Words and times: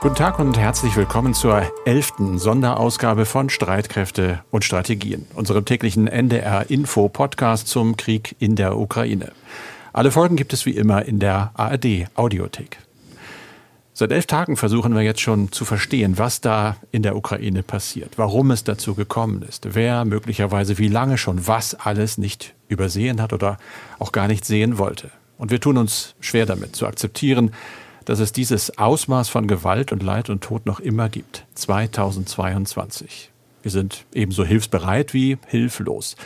Guten 0.00 0.14
Tag 0.14 0.38
und 0.38 0.56
herzlich 0.56 0.94
willkommen 0.94 1.34
zur 1.34 1.60
elften 1.84 2.38
Sonderausgabe 2.38 3.26
von 3.26 3.50
Streitkräfte 3.50 4.44
und 4.52 4.64
Strategien, 4.64 5.26
unserem 5.34 5.64
täglichen 5.64 6.06
NDR-Info-Podcast 6.06 7.66
zum 7.66 7.96
Krieg 7.96 8.36
in 8.38 8.54
der 8.54 8.78
Ukraine. 8.78 9.32
Alle 9.92 10.12
Folgen 10.12 10.36
gibt 10.36 10.52
es 10.52 10.66
wie 10.66 10.76
immer 10.76 11.04
in 11.04 11.18
der 11.18 11.50
ARD-Audiothek. 11.54 12.78
Seit 13.92 14.12
elf 14.12 14.26
Tagen 14.26 14.56
versuchen 14.56 14.94
wir 14.94 15.02
jetzt 15.02 15.20
schon 15.20 15.50
zu 15.50 15.64
verstehen, 15.64 16.16
was 16.16 16.40
da 16.40 16.76
in 16.92 17.02
der 17.02 17.16
Ukraine 17.16 17.64
passiert, 17.64 18.18
warum 18.18 18.52
es 18.52 18.62
dazu 18.62 18.94
gekommen 18.94 19.42
ist, 19.42 19.74
wer 19.74 20.04
möglicherweise 20.04 20.78
wie 20.78 20.86
lange 20.86 21.18
schon 21.18 21.48
was 21.48 21.74
alles 21.74 22.18
nicht 22.18 22.54
übersehen 22.68 23.20
hat 23.20 23.32
oder 23.32 23.58
auch 23.98 24.12
gar 24.12 24.28
nicht 24.28 24.44
sehen 24.44 24.78
wollte. 24.78 25.10
Und 25.38 25.50
wir 25.50 25.60
tun 25.60 25.76
uns 25.76 26.14
schwer 26.20 26.46
damit 26.46 26.76
zu 26.76 26.86
akzeptieren, 26.86 27.50
dass 28.08 28.20
es 28.20 28.32
dieses 28.32 28.78
Ausmaß 28.78 29.28
von 29.28 29.46
Gewalt 29.46 29.92
und 29.92 30.02
Leid 30.02 30.30
und 30.30 30.42
Tod 30.42 30.64
noch 30.64 30.80
immer 30.80 31.10
gibt. 31.10 31.44
2022. 31.56 33.30
Wir 33.60 33.70
sind 33.70 34.06
ebenso 34.14 34.46
hilfsbereit 34.46 35.12
wie 35.12 35.36
hilflos 35.46 36.16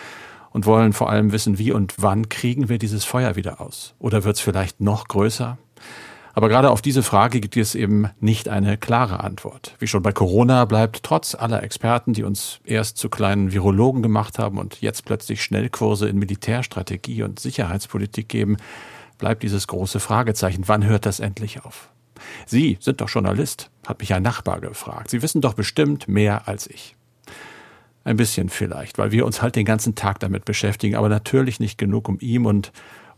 und 0.52 0.64
wollen 0.64 0.92
vor 0.92 1.10
allem 1.10 1.32
wissen, 1.32 1.58
wie 1.58 1.72
und 1.72 1.94
wann 1.98 2.28
kriegen 2.28 2.68
wir 2.68 2.78
dieses 2.78 3.04
Feuer 3.04 3.34
wieder 3.34 3.60
aus? 3.60 3.94
Oder 3.98 4.22
wird 4.22 4.36
es 4.36 4.42
vielleicht 4.42 4.80
noch 4.80 5.08
größer? 5.08 5.58
Aber 6.34 6.48
gerade 6.48 6.70
auf 6.70 6.82
diese 6.82 7.02
Frage 7.02 7.40
gibt 7.40 7.56
es 7.56 7.74
eben 7.74 8.08
nicht 8.20 8.48
eine 8.48 8.78
klare 8.78 9.18
Antwort. 9.18 9.74
Wie 9.80 9.88
schon 9.88 10.04
bei 10.04 10.12
Corona 10.12 10.66
bleibt 10.66 11.02
trotz 11.02 11.34
aller 11.34 11.64
Experten, 11.64 12.12
die 12.12 12.22
uns 12.22 12.60
erst 12.64 12.96
zu 12.96 13.08
kleinen 13.08 13.52
Virologen 13.52 14.02
gemacht 14.02 14.38
haben 14.38 14.58
und 14.58 14.80
jetzt 14.82 15.04
plötzlich 15.04 15.42
Schnellkurse 15.42 16.08
in 16.08 16.16
Militärstrategie 16.20 17.24
und 17.24 17.40
Sicherheitspolitik 17.40 18.28
geben, 18.28 18.56
bleibt 19.22 19.44
dieses 19.44 19.68
große 19.68 20.00
Fragezeichen. 20.00 20.64
Wann 20.66 20.84
hört 20.84 21.06
das 21.06 21.20
endlich 21.20 21.64
auf? 21.64 21.90
Sie 22.44 22.76
sind 22.80 23.00
doch 23.00 23.08
Journalist, 23.08 23.70
hat 23.86 24.00
mich 24.00 24.12
ein 24.14 24.22
Nachbar 24.24 24.60
gefragt. 24.60 25.10
Sie 25.10 25.22
wissen 25.22 25.40
doch 25.40 25.54
bestimmt 25.54 26.08
mehr 26.08 26.48
als 26.48 26.66
ich. 26.66 26.96
Ein 28.02 28.16
bisschen 28.16 28.48
vielleicht, 28.48 28.98
weil 28.98 29.12
wir 29.12 29.24
uns 29.24 29.40
halt 29.40 29.54
den 29.54 29.64
ganzen 29.64 29.94
Tag 29.94 30.18
damit 30.18 30.44
beschäftigen, 30.44 30.96
aber 30.96 31.08
natürlich 31.08 31.60
nicht 31.60 31.78
genug, 31.78 32.08
um 32.08 32.18
ihm 32.18 32.46
und 32.46 32.72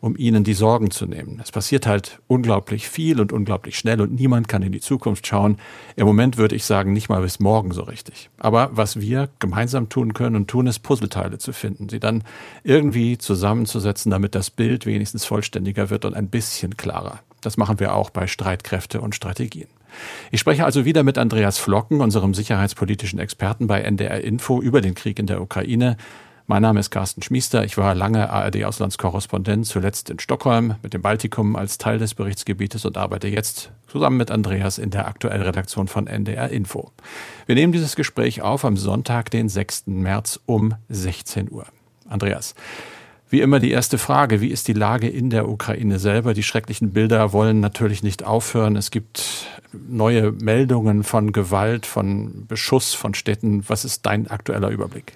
um 0.04 0.16
ihnen 0.18 0.44
die 0.44 0.52
Sorgen 0.52 0.90
zu 0.90 1.06
nehmen. 1.06 1.40
Es 1.42 1.50
passiert 1.50 1.86
halt 1.86 2.20
unglaublich 2.26 2.90
viel 2.90 3.22
und 3.22 3.32
unglaublich 3.32 3.78
schnell 3.78 4.02
und 4.02 4.12
niemand 4.12 4.48
kann 4.48 4.60
in 4.60 4.70
die 4.70 4.82
Zukunft 4.82 5.26
schauen. 5.26 5.56
Im 5.96 6.06
Moment 6.06 6.36
würde 6.36 6.54
ich 6.54 6.66
sagen, 6.66 6.92
nicht 6.92 7.08
mal 7.08 7.22
bis 7.22 7.40
morgen 7.40 7.72
so 7.72 7.84
richtig. 7.84 8.28
Aber 8.38 8.68
was 8.74 9.00
wir 9.00 9.30
gemeinsam 9.38 9.88
tun 9.88 10.12
können 10.12 10.36
und 10.36 10.48
tun, 10.48 10.66
ist 10.66 10.80
Puzzleteile 10.80 11.38
zu 11.38 11.54
finden, 11.54 11.88
sie 11.88 12.00
dann 12.00 12.22
irgendwie 12.64 13.16
zusammenzusetzen, 13.16 14.10
damit 14.10 14.34
das 14.34 14.50
Bild 14.50 14.84
wenigstens 14.84 15.24
vollständiger 15.24 15.88
wird 15.88 16.04
und 16.04 16.12
ein 16.12 16.28
bisschen 16.28 16.76
klarer. 16.76 17.20
Das 17.40 17.56
machen 17.56 17.80
wir 17.80 17.94
auch 17.94 18.10
bei 18.10 18.26
Streitkräfte 18.26 19.00
und 19.00 19.14
Strategien. 19.14 19.68
Ich 20.30 20.40
spreche 20.40 20.66
also 20.66 20.84
wieder 20.84 21.02
mit 21.02 21.16
Andreas 21.16 21.56
Flocken, 21.56 22.02
unserem 22.02 22.34
sicherheitspolitischen 22.34 23.18
Experten 23.18 23.68
bei 23.68 23.80
NDR 23.80 24.22
Info 24.22 24.60
über 24.60 24.82
den 24.82 24.94
Krieg 24.94 25.18
in 25.18 25.26
der 25.26 25.40
Ukraine. 25.40 25.96
Mein 26.46 26.60
Name 26.60 26.78
ist 26.78 26.90
Carsten 26.90 27.22
Schmiester. 27.22 27.64
Ich 27.64 27.78
war 27.78 27.94
lange 27.94 28.28
ARD-Auslandskorrespondent, 28.28 29.64
zuletzt 29.64 30.10
in 30.10 30.18
Stockholm 30.18 30.74
mit 30.82 30.92
dem 30.92 31.00
Baltikum 31.00 31.56
als 31.56 31.78
Teil 31.78 31.98
des 31.98 32.12
Berichtsgebietes 32.12 32.84
und 32.84 32.98
arbeite 32.98 33.28
jetzt 33.28 33.72
zusammen 33.86 34.18
mit 34.18 34.30
Andreas 34.30 34.76
in 34.76 34.90
der 34.90 35.08
Aktuellredaktion 35.08 35.88
von 35.88 36.06
NDR 36.06 36.50
Info. 36.50 36.92
Wir 37.46 37.54
nehmen 37.54 37.72
dieses 37.72 37.96
Gespräch 37.96 38.42
auf 38.42 38.66
am 38.66 38.76
Sonntag, 38.76 39.30
den 39.30 39.48
6. 39.48 39.86
März 39.86 40.38
um 40.44 40.74
16 40.90 41.50
Uhr. 41.50 41.64
Andreas, 42.10 42.54
wie 43.30 43.40
immer 43.40 43.58
die 43.58 43.70
erste 43.70 43.96
Frage, 43.96 44.42
wie 44.42 44.50
ist 44.50 44.68
die 44.68 44.74
Lage 44.74 45.08
in 45.08 45.30
der 45.30 45.48
Ukraine 45.48 45.98
selber? 45.98 46.34
Die 46.34 46.42
schrecklichen 46.42 46.92
Bilder 46.92 47.32
wollen 47.32 47.60
natürlich 47.60 48.02
nicht 48.02 48.22
aufhören. 48.22 48.76
Es 48.76 48.90
gibt 48.90 49.46
neue 49.72 50.30
Meldungen 50.32 51.04
von 51.04 51.32
Gewalt, 51.32 51.86
von 51.86 52.46
Beschuss 52.46 52.92
von 52.92 53.14
Städten. 53.14 53.66
Was 53.66 53.86
ist 53.86 54.04
dein 54.04 54.28
aktueller 54.28 54.68
Überblick? 54.68 55.14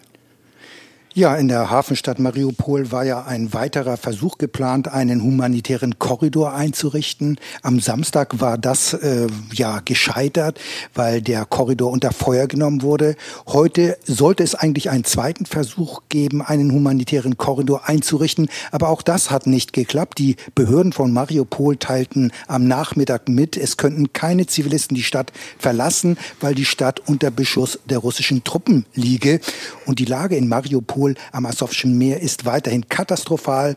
Ja, 1.18 1.34
in 1.34 1.48
der 1.48 1.68
Hafenstadt 1.68 2.20
Mariupol 2.20 2.92
war 2.92 3.04
ja 3.04 3.24
ein 3.24 3.52
weiterer 3.52 3.96
Versuch 3.96 4.38
geplant, 4.38 4.86
einen 4.86 5.20
humanitären 5.20 5.98
Korridor 5.98 6.54
einzurichten. 6.54 7.40
Am 7.62 7.80
Samstag 7.80 8.40
war 8.40 8.56
das 8.56 8.92
äh, 8.92 9.26
ja 9.52 9.80
gescheitert, 9.84 10.60
weil 10.94 11.20
der 11.20 11.44
Korridor 11.44 11.90
unter 11.90 12.12
Feuer 12.12 12.46
genommen 12.46 12.82
wurde. 12.82 13.16
Heute 13.48 13.98
sollte 14.04 14.44
es 14.44 14.54
eigentlich 14.54 14.90
einen 14.90 15.02
zweiten 15.02 15.44
Versuch 15.44 16.02
geben, 16.08 16.40
einen 16.40 16.70
humanitären 16.70 17.36
Korridor 17.36 17.88
einzurichten, 17.88 18.48
aber 18.70 18.88
auch 18.88 19.02
das 19.02 19.32
hat 19.32 19.48
nicht 19.48 19.72
geklappt. 19.72 20.18
Die 20.18 20.36
Behörden 20.54 20.92
von 20.92 21.12
Mariupol 21.12 21.78
teilten 21.78 22.30
am 22.46 22.68
Nachmittag 22.68 23.28
mit, 23.28 23.56
es 23.56 23.76
könnten 23.76 24.12
keine 24.12 24.46
Zivilisten 24.46 24.94
die 24.94 25.02
Stadt 25.02 25.32
verlassen, 25.58 26.16
weil 26.40 26.54
die 26.54 26.64
Stadt 26.64 27.02
unter 27.08 27.32
Beschuss 27.32 27.80
der 27.86 27.98
russischen 27.98 28.44
Truppen 28.44 28.86
liege. 28.94 29.40
Und 29.84 29.98
die 29.98 30.04
Lage 30.04 30.36
in 30.36 30.46
Mariupol 30.46 31.07
Mariupol 31.08 31.14
am 31.32 31.46
Asowschen 31.46 31.96
Meer 31.96 32.20
ist 32.20 32.44
weiterhin 32.44 32.88
katastrophal. 32.88 33.76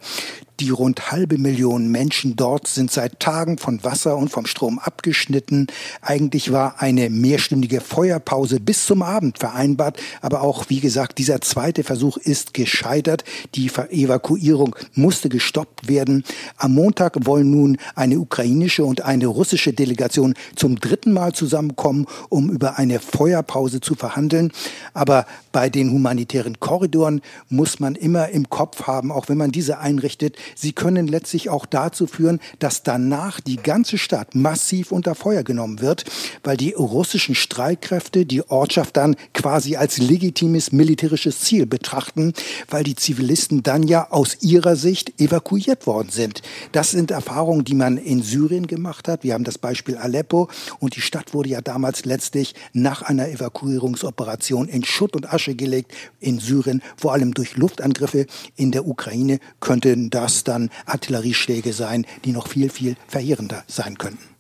Die 0.62 0.70
rund 0.70 1.12
halbe 1.12 1.40
Million 1.40 1.88
Menschen 1.88 2.36
dort 2.36 2.68
sind 2.68 2.92
seit 2.92 3.20
Tagen 3.20 3.58
von 3.58 3.84
Wasser 3.84 4.16
und 4.16 4.30
vom 4.30 4.46
Strom 4.46 4.78
abgeschnitten. 4.78 5.66
Eigentlich 6.04 6.52
war 6.52 6.76
eine 6.84 7.10
mehrstündige 7.10 7.82
Feuerpause 7.82 8.60
bis 8.60 8.86
zum 8.86 9.02
Abend 9.02 9.40
vereinbart, 9.40 10.00
aber 10.22 10.44
auch, 10.44 10.66
wie 10.70 10.80
gesagt, 10.80 11.18
dieser 11.18 11.42
zweite 11.42 11.84
Versuch 11.84 12.18
ist 12.18 12.54
gescheitert. 12.54 13.24
Die 13.56 13.72
Evakuierung 13.90 14.76
musste 14.94 15.30
gestoppt 15.30 15.88
werden. 15.88 16.24
Am 16.58 16.76
Montag 16.76 17.26
wollen 17.26 17.50
nun 17.50 17.78
eine 17.96 18.20
ukrainische 18.20 18.86
und 18.86 19.02
eine 19.02 19.26
russische 19.26 19.74
Delegation 19.74 20.36
zum 20.56 20.80
dritten 20.80 21.12
Mal 21.12 21.34
zusammenkommen, 21.34 22.06
um 22.30 22.52
über 22.52 22.78
eine 22.78 23.00
Feuerpause 23.00 23.82
zu 23.82 23.96
verhandeln. 23.96 24.52
Aber 24.94 25.26
bei 25.52 25.72
den 25.72 25.90
humanitären 25.90 26.60
Korridoren 26.60 27.22
muss 27.50 27.80
man 27.80 27.96
immer 27.96 28.30
im 28.30 28.48
Kopf 28.52 28.84
haben, 28.84 29.12
auch 29.12 29.28
wenn 29.28 29.40
man 29.40 29.52
diese 29.52 29.80
einrichtet, 29.80 30.38
Sie 30.56 30.74
können 30.74 31.08
letztlich 31.08 31.50
auch 31.50 31.66
dazu 31.66 32.08
führen, 32.08 32.40
dass 32.60 32.84
danach 32.84 33.40
die 33.40 33.58
ganze 33.58 33.98
Stadt 33.98 34.36
massiv 34.36 34.92
unter 34.92 35.16
Feuer 35.16 35.44
genommen 35.44 35.82
wird, 35.82 36.06
weil 36.44 36.58
die 36.58 36.74
russischen 36.74 37.36
Streitkräfte 37.36 38.26
die 38.26 38.48
Ortschaft 38.50 38.98
dann 38.98 39.16
quasi 39.34 39.76
als 39.76 39.98
legitimes 39.98 40.72
militärisches 40.72 41.42
Ziel 41.42 41.66
betrachten, 41.66 42.34
weil 42.70 42.84
die 42.84 42.96
Zivilisten 42.96 43.64
dann 43.64 43.84
ja 43.84 44.12
aus 44.12 44.38
ihrer 44.42 44.76
Sicht 44.76 45.20
evakuiert 45.20 45.88
worden 45.88 46.10
sind. 46.10 46.42
Das 46.72 46.92
sind 46.92 47.12
Erfahrungen, 47.12 47.66
die 47.66 47.76
man 47.76 47.98
in 47.98 48.24
Syrien 48.24 48.68
gemacht 48.68 49.08
hat. 49.08 49.24
Wir 49.24 49.34
haben 49.34 49.44
das 49.44 49.58
Beispiel 49.58 49.98
Aleppo 49.98 50.50
und 50.80 50.96
die 50.96 51.02
Stadt 51.02 51.34
wurde 51.34 51.50
ja 51.50 51.62
damals 51.62 52.06
letztlich 52.06 52.56
nach 52.74 53.02
einer 53.02 53.30
Evakuierungsoperation 53.30 54.68
in 54.68 54.84
Schutt 54.84 55.16
und 55.16 55.32
Asche 55.32 55.56
gelegt 55.56 55.92
in 56.20 56.40
Syrien, 56.40 56.82
vor 56.98 57.14
allem 57.14 57.34
durch 57.34 57.58
Luftangriffe. 57.58 58.26
In 58.56 58.72
der 58.72 58.88
Ukraine 58.88 59.40
könnten 59.60 60.10
das 60.10 60.31
dann 60.44 60.70
Artillerieschläge 60.86 61.74
sein, 61.74 62.06
die 62.26 62.32
noch 62.32 62.48
viel, 62.48 62.70
viel 62.70 62.96
verheerender 63.08 63.64
sein 63.68 63.98
könnten. 63.98 64.32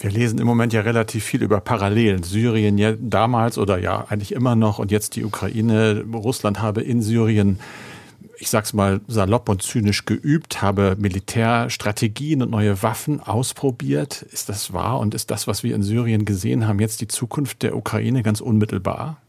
Wir 0.00 0.10
lesen 0.10 0.38
im 0.38 0.46
Moment 0.46 0.72
ja 0.72 0.82
relativ 0.82 1.24
viel 1.24 1.42
über 1.42 1.60
Parallelen. 1.60 2.22
Syrien 2.22 2.78
ja 2.78 2.92
damals 2.92 3.58
oder 3.58 3.78
ja 3.78 4.06
eigentlich 4.08 4.30
immer 4.30 4.54
noch 4.54 4.78
und 4.78 4.92
jetzt 4.92 5.16
die 5.16 5.24
Ukraine. 5.24 6.04
Russland 6.12 6.62
habe 6.62 6.82
in 6.82 7.02
Syrien, 7.02 7.58
ich 8.38 8.48
sag's 8.48 8.72
mal 8.72 9.00
salopp 9.08 9.48
und 9.48 9.60
zynisch 9.60 10.04
geübt, 10.04 10.62
habe 10.62 10.94
Militärstrategien 11.00 12.42
und 12.42 12.50
neue 12.50 12.80
Waffen 12.84 13.20
ausprobiert. 13.20 14.22
Ist 14.22 14.48
das 14.48 14.72
wahr 14.72 15.00
und 15.00 15.14
ist 15.14 15.32
das, 15.32 15.48
was 15.48 15.64
wir 15.64 15.74
in 15.74 15.82
Syrien 15.82 16.24
gesehen 16.24 16.68
haben, 16.68 16.78
jetzt 16.78 17.00
die 17.00 17.08
Zukunft 17.08 17.64
der 17.64 17.76
Ukraine 17.76 18.22
ganz 18.22 18.40
unmittelbar? 18.40 19.20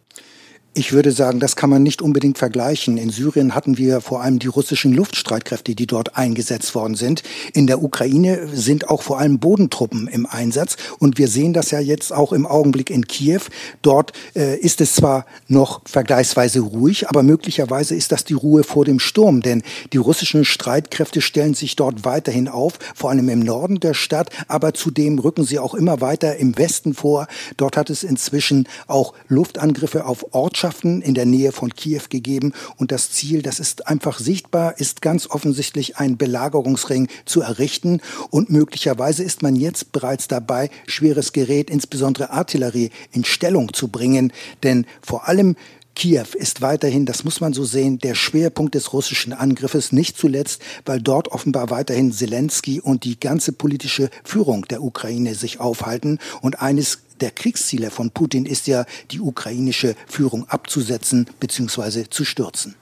Ich 0.76 0.94
würde 0.94 1.12
sagen, 1.12 1.40
das 1.40 1.56
kann 1.56 1.72
man 1.72 1.82
nicht 1.82 2.04
unbedingt 2.04 2.38
vergleichen. 2.38 2.98
In 2.98 3.10
Syrien 3.10 3.56
hatten 3.56 3.80
wir 3.80 4.02
vor 4.02 4.22
allem 4.22 4.38
die 4.38 4.48
russischen 4.48 4.94
Luftstreitkräfte, 4.94 5.74
die 5.74 5.88
dort 5.88 6.16
eingesetzt 6.16 6.76
worden 6.76 6.94
sind. 6.94 7.24
In 7.54 7.66
der 7.66 7.82
Ukraine 7.82 8.48
sind 8.54 8.88
auch 8.88 9.02
vor 9.02 9.18
allem 9.18 9.40
Bodentruppen 9.40 10.08
im 10.08 10.28
Einsatz. 10.28 10.78
Und 11.00 11.18
wir 11.18 11.28
sehen 11.28 11.54
das 11.54 11.72
ja 11.72 11.80
jetzt 11.80 12.14
auch 12.14 12.34
im 12.34 12.46
Augenblick 12.46 12.92
in 12.92 13.08
Kiew. 13.08 13.42
Dort 13.82 14.14
äh, 14.36 14.58
ist 14.60 14.80
es 14.80 14.94
zwar 14.94 15.26
noch 15.48 15.82
vergleichsweise 15.86 16.60
ruhig, 16.60 17.10
aber 17.10 17.24
möglicherweise 17.24 17.96
ist 17.96 18.12
das 18.12 18.24
die 18.24 18.36
Ruhe 18.36 18.64
vor 18.64 18.86
dem 18.86 19.00
Sturm. 19.00 19.42
Denn 19.42 19.64
die 19.92 19.98
russischen 19.98 20.46
Streitkräfte 20.46 21.22
stellen 21.22 21.56
sich 21.56 21.78
dort 21.78 22.06
weiterhin 22.06 22.48
auf, 22.48 22.78
vor 22.94 23.10
allem 23.10 23.28
im 23.30 23.40
Norden 23.40 23.80
der 23.80 23.96
Stadt. 23.96 24.30
Aber 24.48 24.76
zudem 24.76 25.18
rücken 25.18 25.46
sie 25.46 25.58
auch 25.58 25.74
immer 25.74 26.00
weiter 26.00 26.36
im 26.36 26.56
Westen 26.60 26.94
vor. 26.94 27.28
Dort 27.58 27.76
hat 27.76 27.90
es 27.90 28.04
inzwischen 28.04 28.68
auch 28.86 29.16
Luftangriffe 29.28 30.06
auf 30.06 30.36
Ortschaften 30.36 30.59
Ortschaften 30.60 31.02
in 31.02 31.14
der 31.14 31.26
Nähe 31.26 31.54
von 31.54 31.74
Kiew 31.74 32.02
gegeben. 32.10 32.52
Und 32.76 32.92
das 32.92 33.12
Ziel, 33.12 33.42
das 33.42 33.62
ist 33.62 33.88
einfach 33.88 34.20
sichtbar, 34.20 34.78
ist 34.78 35.02
ganz 35.02 35.26
offensichtlich 35.30 35.96
ein 35.96 36.18
Belagerungsring 36.18 37.08
zu 37.24 37.40
errichten. 37.40 38.02
Und 38.30 38.50
möglicherweise 38.50 39.24
ist 39.24 39.42
man 39.42 39.56
jetzt 39.56 39.94
bereits 39.94 40.28
dabei, 40.28 40.70
schweres 40.86 41.32
Gerät, 41.32 41.70
insbesondere 41.70 42.32
Artillerie, 42.32 42.90
in 43.14 43.24
Stellung 43.24 43.72
zu 43.72 43.88
bringen. 43.88 44.34
Denn 44.62 44.86
vor 45.02 45.30
allem 45.30 45.56
Kiew 45.96 46.28
ist 46.34 46.62
weiterhin, 46.62 47.06
das 47.06 47.24
muss 47.24 47.40
man 47.40 47.54
so 47.54 47.64
sehen, 47.64 48.00
der 48.00 48.16
Schwerpunkt 48.16 48.76
des 48.76 48.92
russischen 48.92 49.32
Angriffes, 49.32 49.94
nicht 49.94 50.18
zuletzt, 50.18 50.62
weil 50.86 51.00
dort 51.00 51.30
offenbar 51.30 51.70
weiterhin 51.70 52.12
Zelensky 52.12 52.82
und 52.82 53.06
die 53.06 53.18
ganze 53.18 53.54
politische 53.54 54.10
Führung 54.26 54.66
der 54.66 54.84
Ukraine 54.84 55.36
sich 55.36 55.62
aufhalten. 55.62 56.20
Und 56.42 56.62
eines 56.62 57.00
der 57.22 57.32
Kriegsziele 57.32 57.92
von 57.92 58.12
Putin 58.12 58.46
ist 58.46 58.68
ja, 58.68 58.86
die 59.12 59.20
ukrainische 59.20 59.96
Führung 60.08 60.48
abzusetzen 60.50 61.28
bzw. 61.40 62.06
zu 62.10 62.26
stürzen. 62.26 62.76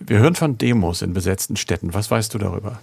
Wir 0.00 0.18
hören 0.18 0.34
von 0.34 0.58
Demos 0.58 1.02
in 1.02 1.12
besetzten 1.12 1.56
Städten. 1.56 1.94
Was 1.94 2.10
weißt 2.10 2.34
du 2.34 2.38
darüber? 2.38 2.80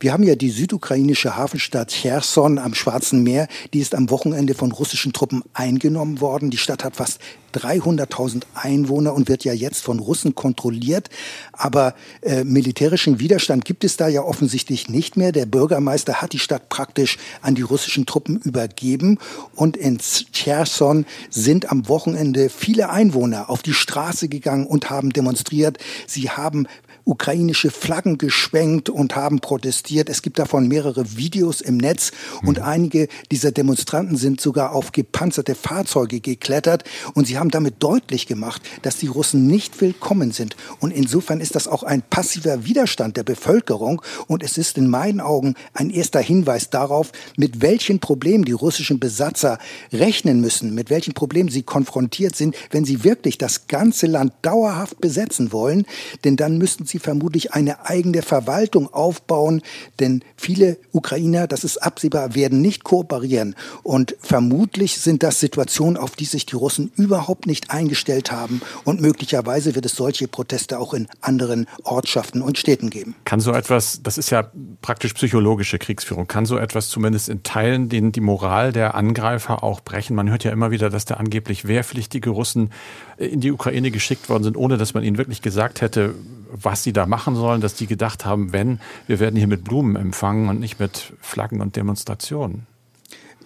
Wir 0.00 0.12
haben 0.12 0.22
ja 0.22 0.36
die 0.36 0.50
südukrainische 0.50 1.36
Hafenstadt 1.36 1.90
Cherson 1.90 2.58
am 2.58 2.72
Schwarzen 2.74 3.24
Meer. 3.24 3.48
Die 3.74 3.80
ist 3.80 3.96
am 3.96 4.10
Wochenende 4.10 4.54
von 4.54 4.70
russischen 4.70 5.12
Truppen 5.12 5.42
eingenommen 5.54 6.20
worden. 6.20 6.50
Die 6.50 6.56
Stadt 6.56 6.84
hat 6.84 6.94
fast 6.94 7.18
300.000 7.54 8.42
Einwohner 8.54 9.12
und 9.12 9.28
wird 9.28 9.42
ja 9.44 9.52
jetzt 9.52 9.82
von 9.82 9.98
Russen 9.98 10.36
kontrolliert. 10.36 11.10
Aber 11.52 11.96
äh, 12.22 12.44
militärischen 12.44 13.18
Widerstand 13.18 13.64
gibt 13.64 13.82
es 13.82 13.96
da 13.96 14.06
ja 14.06 14.22
offensichtlich 14.22 14.88
nicht 14.88 15.16
mehr. 15.16 15.32
Der 15.32 15.46
Bürgermeister 15.46 16.22
hat 16.22 16.32
die 16.32 16.38
Stadt 16.38 16.68
praktisch 16.68 17.18
an 17.42 17.56
die 17.56 17.62
russischen 17.62 18.06
Truppen 18.06 18.38
übergeben. 18.38 19.18
Und 19.56 19.76
in 19.76 19.98
Cherson 19.98 21.06
sind 21.28 21.72
am 21.72 21.88
Wochenende 21.88 22.50
viele 22.50 22.90
Einwohner 22.90 23.50
auf 23.50 23.62
die 23.62 23.74
Straße 23.74 24.28
gegangen 24.28 24.68
und 24.68 24.90
haben 24.90 25.10
demonstriert. 25.10 25.78
Sie 26.06 26.30
haben 26.30 26.68
ukrainische 27.08 27.70
Flaggen 27.70 28.18
geschwenkt 28.18 28.90
und 28.90 29.16
haben 29.16 29.40
protestiert. 29.40 30.10
Es 30.10 30.20
gibt 30.20 30.38
davon 30.38 30.68
mehrere 30.68 31.16
Videos 31.16 31.62
im 31.62 31.78
Netz 31.78 32.12
und 32.42 32.58
mhm. 32.58 32.64
einige 32.64 33.08
dieser 33.32 33.50
Demonstranten 33.50 34.16
sind 34.16 34.42
sogar 34.42 34.74
auf 34.74 34.92
gepanzerte 34.92 35.54
Fahrzeuge 35.54 36.20
geklettert 36.20 36.84
und 37.14 37.26
sie 37.26 37.38
haben 37.38 37.50
damit 37.50 37.76
deutlich 37.82 38.26
gemacht, 38.26 38.60
dass 38.82 38.98
die 38.98 39.06
Russen 39.06 39.46
nicht 39.46 39.80
willkommen 39.80 40.32
sind. 40.32 40.54
Und 40.80 40.90
insofern 40.90 41.40
ist 41.40 41.54
das 41.54 41.66
auch 41.66 41.82
ein 41.82 42.02
passiver 42.02 42.66
Widerstand 42.66 43.16
der 43.16 43.24
Bevölkerung 43.24 44.02
und 44.26 44.42
es 44.42 44.58
ist 44.58 44.76
in 44.76 44.88
meinen 44.88 45.22
Augen 45.22 45.54
ein 45.72 45.88
erster 45.88 46.20
Hinweis 46.20 46.68
darauf, 46.68 47.12
mit 47.36 47.62
welchen 47.62 48.00
Problemen 48.00 48.44
die 48.44 48.52
russischen 48.52 49.00
Besatzer 49.00 49.58
rechnen 49.92 50.42
müssen, 50.42 50.74
mit 50.74 50.90
welchen 50.90 51.14
Problemen 51.14 51.48
sie 51.48 51.62
konfrontiert 51.62 52.36
sind, 52.36 52.54
wenn 52.70 52.84
sie 52.84 53.02
wirklich 53.02 53.38
das 53.38 53.66
ganze 53.66 54.06
Land 54.06 54.34
dauerhaft 54.42 55.00
besetzen 55.00 55.52
wollen. 55.52 55.86
Denn 56.24 56.36
dann 56.36 56.58
müssten 56.58 56.84
sie 56.84 56.97
sie 56.98 57.04
vermutlich 57.04 57.52
eine 57.54 57.86
eigene 57.86 58.22
Verwaltung 58.22 58.92
aufbauen, 58.92 59.62
denn 60.00 60.22
viele 60.36 60.78
Ukrainer, 60.92 61.46
das 61.46 61.64
ist 61.64 61.78
absehbar, 61.78 62.34
werden 62.34 62.60
nicht 62.60 62.84
kooperieren. 62.84 63.54
Und 63.82 64.16
vermutlich 64.20 64.98
sind 64.98 65.22
das 65.22 65.40
Situationen, 65.40 65.96
auf 65.96 66.16
die 66.16 66.24
sich 66.24 66.46
die 66.46 66.56
Russen 66.56 66.92
überhaupt 66.96 67.46
nicht 67.46 67.70
eingestellt 67.70 68.32
haben. 68.32 68.60
Und 68.84 69.00
möglicherweise 69.00 69.74
wird 69.74 69.86
es 69.86 69.92
solche 69.92 70.28
Proteste 70.28 70.78
auch 70.78 70.94
in 70.94 71.08
anderen 71.20 71.66
Ortschaften 71.84 72.42
und 72.42 72.58
Städten 72.58 72.90
geben. 72.90 73.14
Kann 73.24 73.40
so 73.40 73.52
etwas, 73.52 74.00
das 74.02 74.18
ist 74.18 74.30
ja 74.30 74.50
praktisch 74.82 75.14
psychologische 75.14 75.78
Kriegsführung, 75.78 76.26
kann 76.26 76.46
so 76.46 76.58
etwas 76.58 76.88
zumindest 76.88 77.28
in 77.28 77.42
Teilen 77.42 77.88
den, 77.88 78.12
die 78.12 78.20
Moral 78.20 78.72
der 78.72 78.94
Angreifer 78.94 79.62
auch 79.62 79.80
brechen? 79.80 80.16
Man 80.16 80.30
hört 80.30 80.44
ja 80.44 80.50
immer 80.50 80.70
wieder, 80.70 80.90
dass 80.90 81.04
da 81.04 81.14
angeblich 81.14 81.66
wehrpflichtige 81.66 82.30
Russen 82.30 82.70
in 83.16 83.40
die 83.40 83.52
Ukraine 83.52 83.90
geschickt 83.90 84.28
worden 84.28 84.44
sind, 84.44 84.56
ohne 84.56 84.76
dass 84.76 84.94
man 84.94 85.02
ihnen 85.02 85.18
wirklich 85.18 85.42
gesagt 85.42 85.80
hätte, 85.80 86.14
was 86.50 86.77
sie 86.82 86.92
da 86.92 87.06
machen 87.06 87.34
sollen, 87.34 87.60
dass 87.60 87.74
die 87.74 87.86
gedacht 87.86 88.24
haben, 88.24 88.52
wenn, 88.52 88.80
wir 89.06 89.18
werden 89.18 89.36
hier 89.36 89.48
mit 89.48 89.64
Blumen 89.64 89.96
empfangen 89.96 90.48
und 90.48 90.60
nicht 90.60 90.78
mit 90.78 91.12
Flaggen 91.20 91.60
und 91.60 91.76
Demonstrationen. 91.76 92.67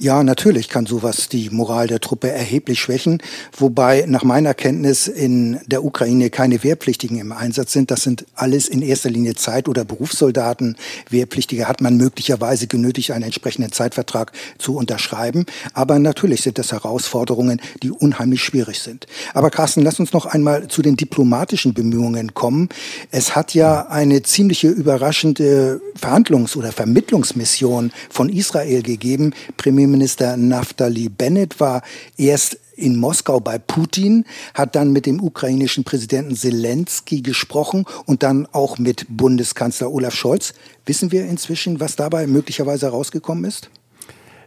Ja, 0.02 0.24
natürlich 0.24 0.68
kann 0.68 0.84
sowas 0.84 1.28
die 1.28 1.48
Moral 1.50 1.86
der 1.86 2.00
Truppe 2.00 2.28
erheblich 2.28 2.80
schwächen, 2.80 3.22
wobei 3.56 4.04
nach 4.08 4.24
meiner 4.24 4.52
Kenntnis 4.52 5.06
in 5.06 5.60
der 5.66 5.84
Ukraine 5.84 6.28
keine 6.28 6.64
Wehrpflichtigen 6.64 7.20
im 7.20 7.30
Einsatz 7.30 7.72
sind. 7.72 7.92
Das 7.92 8.02
sind 8.02 8.26
alles 8.34 8.66
in 8.66 8.82
erster 8.82 9.10
Linie 9.10 9.36
Zeit- 9.36 9.68
oder 9.68 9.84
Berufssoldaten. 9.84 10.76
Wehrpflichtige 11.08 11.68
hat 11.68 11.80
man 11.80 11.98
möglicherweise 11.98 12.66
genötigt, 12.66 13.12
einen 13.12 13.22
entsprechenden 13.22 13.70
Zeitvertrag 13.70 14.32
zu 14.58 14.74
unterschreiben. 14.74 15.46
Aber 15.72 16.00
natürlich 16.00 16.42
sind 16.42 16.58
das 16.58 16.72
Herausforderungen, 16.72 17.60
die 17.84 17.92
unheimlich 17.92 18.42
schwierig 18.42 18.80
sind. 18.80 19.06
Aber 19.34 19.50
Carsten, 19.50 19.82
lass 19.82 20.00
uns 20.00 20.12
noch 20.12 20.26
einmal 20.26 20.66
zu 20.66 20.82
den 20.82 20.96
diplomatischen 20.96 21.74
Bemühungen 21.74 22.34
kommen. 22.34 22.70
Es 23.12 23.36
hat 23.36 23.54
ja 23.54 23.86
eine 23.86 24.24
ziemliche 24.24 24.66
überraschende 24.66 25.80
Verhandlungs- 25.96 26.56
oder 26.56 26.72
Vermittlungsmission 26.72 27.92
von 28.10 28.30
Israel 28.30 28.82
gegeben. 28.82 29.32
Premier 29.56 29.91
Premierminister 29.92 30.38
Naftali 30.38 31.10
Bennett 31.10 31.60
war 31.60 31.82
erst 32.16 32.58
in 32.76 32.96
Moskau 32.96 33.40
bei 33.40 33.58
Putin, 33.58 34.24
hat 34.54 34.74
dann 34.74 34.90
mit 34.90 35.04
dem 35.04 35.22
ukrainischen 35.22 35.84
Präsidenten 35.84 36.34
Zelensky 36.34 37.20
gesprochen 37.20 37.84
und 38.06 38.22
dann 38.22 38.48
auch 38.52 38.78
mit 38.78 39.04
Bundeskanzler 39.10 39.92
Olaf 39.92 40.14
Scholz. 40.14 40.54
Wissen 40.86 41.12
wir 41.12 41.26
inzwischen, 41.26 41.78
was 41.78 41.94
dabei 41.94 42.26
möglicherweise 42.26 42.86
herausgekommen 42.86 43.44
ist? 43.44 43.68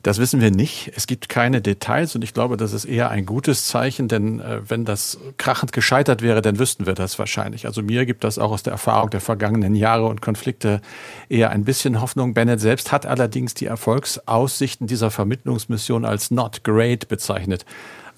Das 0.05 0.19
wissen 0.19 0.39
wir 0.39 0.51
nicht. 0.51 0.91
Es 0.95 1.07
gibt 1.07 1.29
keine 1.29 1.63
Details 1.63 2.13
und 2.13 2.23
ich 2.23 2.35
glaube, 2.35 2.57
das 2.57 2.73
ist 2.73 2.85
eher 2.85 3.09
ein 3.09 3.25
gutes 3.25 3.65
Zeichen, 3.65 4.07
denn 4.07 4.39
äh, 4.39 4.61
wenn 4.69 4.85
das 4.85 5.17
krachend 5.39 5.73
gescheitert 5.73 6.21
wäre, 6.21 6.43
dann 6.43 6.59
wüssten 6.59 6.85
wir 6.85 6.93
das 6.93 7.17
wahrscheinlich. 7.17 7.65
Also 7.65 7.81
mir 7.81 8.05
gibt 8.05 8.23
das 8.23 8.37
auch 8.37 8.51
aus 8.51 8.61
der 8.61 8.73
Erfahrung 8.73 9.09
der 9.09 9.19
vergangenen 9.19 9.73
Jahre 9.73 10.05
und 10.05 10.21
Konflikte 10.21 10.79
eher 11.27 11.49
ein 11.49 11.63
bisschen 11.63 12.01
Hoffnung. 12.01 12.35
Bennett 12.35 12.59
selbst 12.59 12.91
hat 12.91 13.07
allerdings 13.07 13.55
die 13.55 13.65
Erfolgsaussichten 13.65 14.85
dieser 14.85 15.09
Vermittlungsmission 15.09 16.05
als 16.05 16.29
not 16.29 16.63
great 16.63 17.07
bezeichnet 17.07 17.65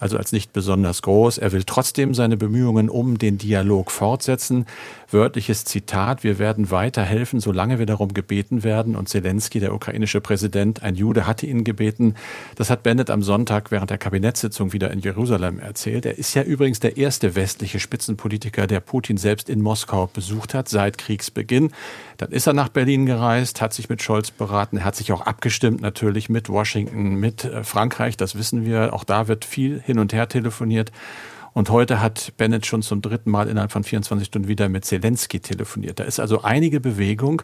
also 0.00 0.16
als 0.16 0.32
nicht 0.32 0.52
besonders 0.52 1.02
groß. 1.02 1.38
Er 1.38 1.52
will 1.52 1.64
trotzdem 1.64 2.14
seine 2.14 2.36
Bemühungen 2.36 2.88
um 2.88 3.18
den 3.18 3.38
Dialog 3.38 3.90
fortsetzen. 3.90 4.66
Wörtliches 5.10 5.64
Zitat, 5.64 6.22
wir 6.22 6.38
werden 6.38 6.70
weiterhelfen, 6.70 7.40
solange 7.40 7.78
wir 7.78 7.86
darum 7.86 8.12
gebeten 8.12 8.62
werden. 8.62 8.94
Und 8.94 9.08
Zelensky, 9.08 9.58
der 9.58 9.72
ukrainische 9.72 10.20
Präsident, 10.20 10.82
ein 10.82 10.96
Jude, 10.96 11.26
hatte 11.26 11.46
ihn 11.46 11.64
gebeten. 11.64 12.14
Das 12.56 12.68
hat 12.68 12.82
Bennett 12.82 13.08
am 13.08 13.22
Sonntag 13.22 13.70
während 13.70 13.88
der 13.88 13.96
Kabinettssitzung 13.96 14.74
wieder 14.74 14.90
in 14.90 15.00
Jerusalem 15.00 15.60
erzählt. 15.60 16.04
Er 16.04 16.18
ist 16.18 16.34
ja 16.34 16.42
übrigens 16.42 16.80
der 16.80 16.98
erste 16.98 17.34
westliche 17.36 17.80
Spitzenpolitiker, 17.80 18.66
der 18.66 18.80
Putin 18.80 19.16
selbst 19.16 19.48
in 19.48 19.62
Moskau 19.62 20.08
besucht 20.08 20.52
hat 20.52 20.68
seit 20.68 20.98
Kriegsbeginn. 20.98 21.72
Dann 22.18 22.30
ist 22.30 22.46
er 22.46 22.52
nach 22.52 22.68
Berlin 22.68 23.06
gereist, 23.06 23.62
hat 23.62 23.72
sich 23.72 23.88
mit 23.88 24.02
Scholz 24.02 24.30
beraten, 24.30 24.78
er 24.78 24.84
hat 24.84 24.96
sich 24.96 25.12
auch 25.12 25.22
abgestimmt 25.22 25.80
natürlich 25.80 26.28
mit 26.28 26.50
Washington, 26.50 27.14
mit 27.14 27.44
äh, 27.44 27.64
Frankreich, 27.64 28.18
das 28.18 28.36
wissen 28.36 28.66
wir. 28.66 28.92
Auch 28.92 29.04
da 29.04 29.26
wird 29.26 29.46
viel 29.46 29.80
hin 29.80 29.98
und 29.98 30.12
her 30.12 30.28
telefoniert. 30.28 30.92
Und 31.58 31.70
heute 31.70 32.00
hat 32.00 32.34
Bennett 32.36 32.66
schon 32.66 32.82
zum 32.82 33.02
dritten 33.02 33.32
Mal 33.32 33.48
innerhalb 33.48 33.72
von 33.72 33.82
24 33.82 34.28
Stunden 34.28 34.46
wieder 34.46 34.68
mit 34.68 34.84
Zelensky 34.84 35.40
telefoniert. 35.40 35.98
Da 35.98 36.04
ist 36.04 36.20
also 36.20 36.42
einige 36.42 36.78
Bewegung. 36.78 37.42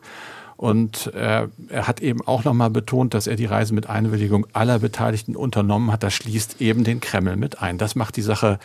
Und 0.57 1.13
äh, 1.15 1.49
er 1.69 1.89
hat 1.89 2.01
eben 2.01 2.25
auch 2.25 2.45
nochmal 2.45 2.71
betont, 2.71 3.13
dass 3.13 3.27
er 3.27 3.35
die 3.35 3.47
Reise 3.47 3.75
mit 3.75 3.91
Einwilligung 3.91 4.47
aller 4.53 4.79
Beteiligten 4.79 5.35
unternommen 5.35 5.91
hat. 5.91 6.05
Das 6.05 6.15
schließt 6.15 6.61
eben 6.61 6.85
den 6.85 7.01
Kreml 7.01 7.35
mit 7.35 7.61
ein. 7.61 7.77
Das 7.77 7.97
macht 7.97 8.15
die 8.15 8.23
Sache 8.23 8.61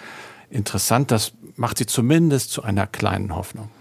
interessant. 0.51 1.09
Das 1.09 1.31
macht 1.55 1.79
sie 1.79 1.87
zumindest 1.87 2.51
zu 2.51 2.61
einer 2.61 2.85
kleinen 2.85 3.35
Hoffnung. 3.35 3.71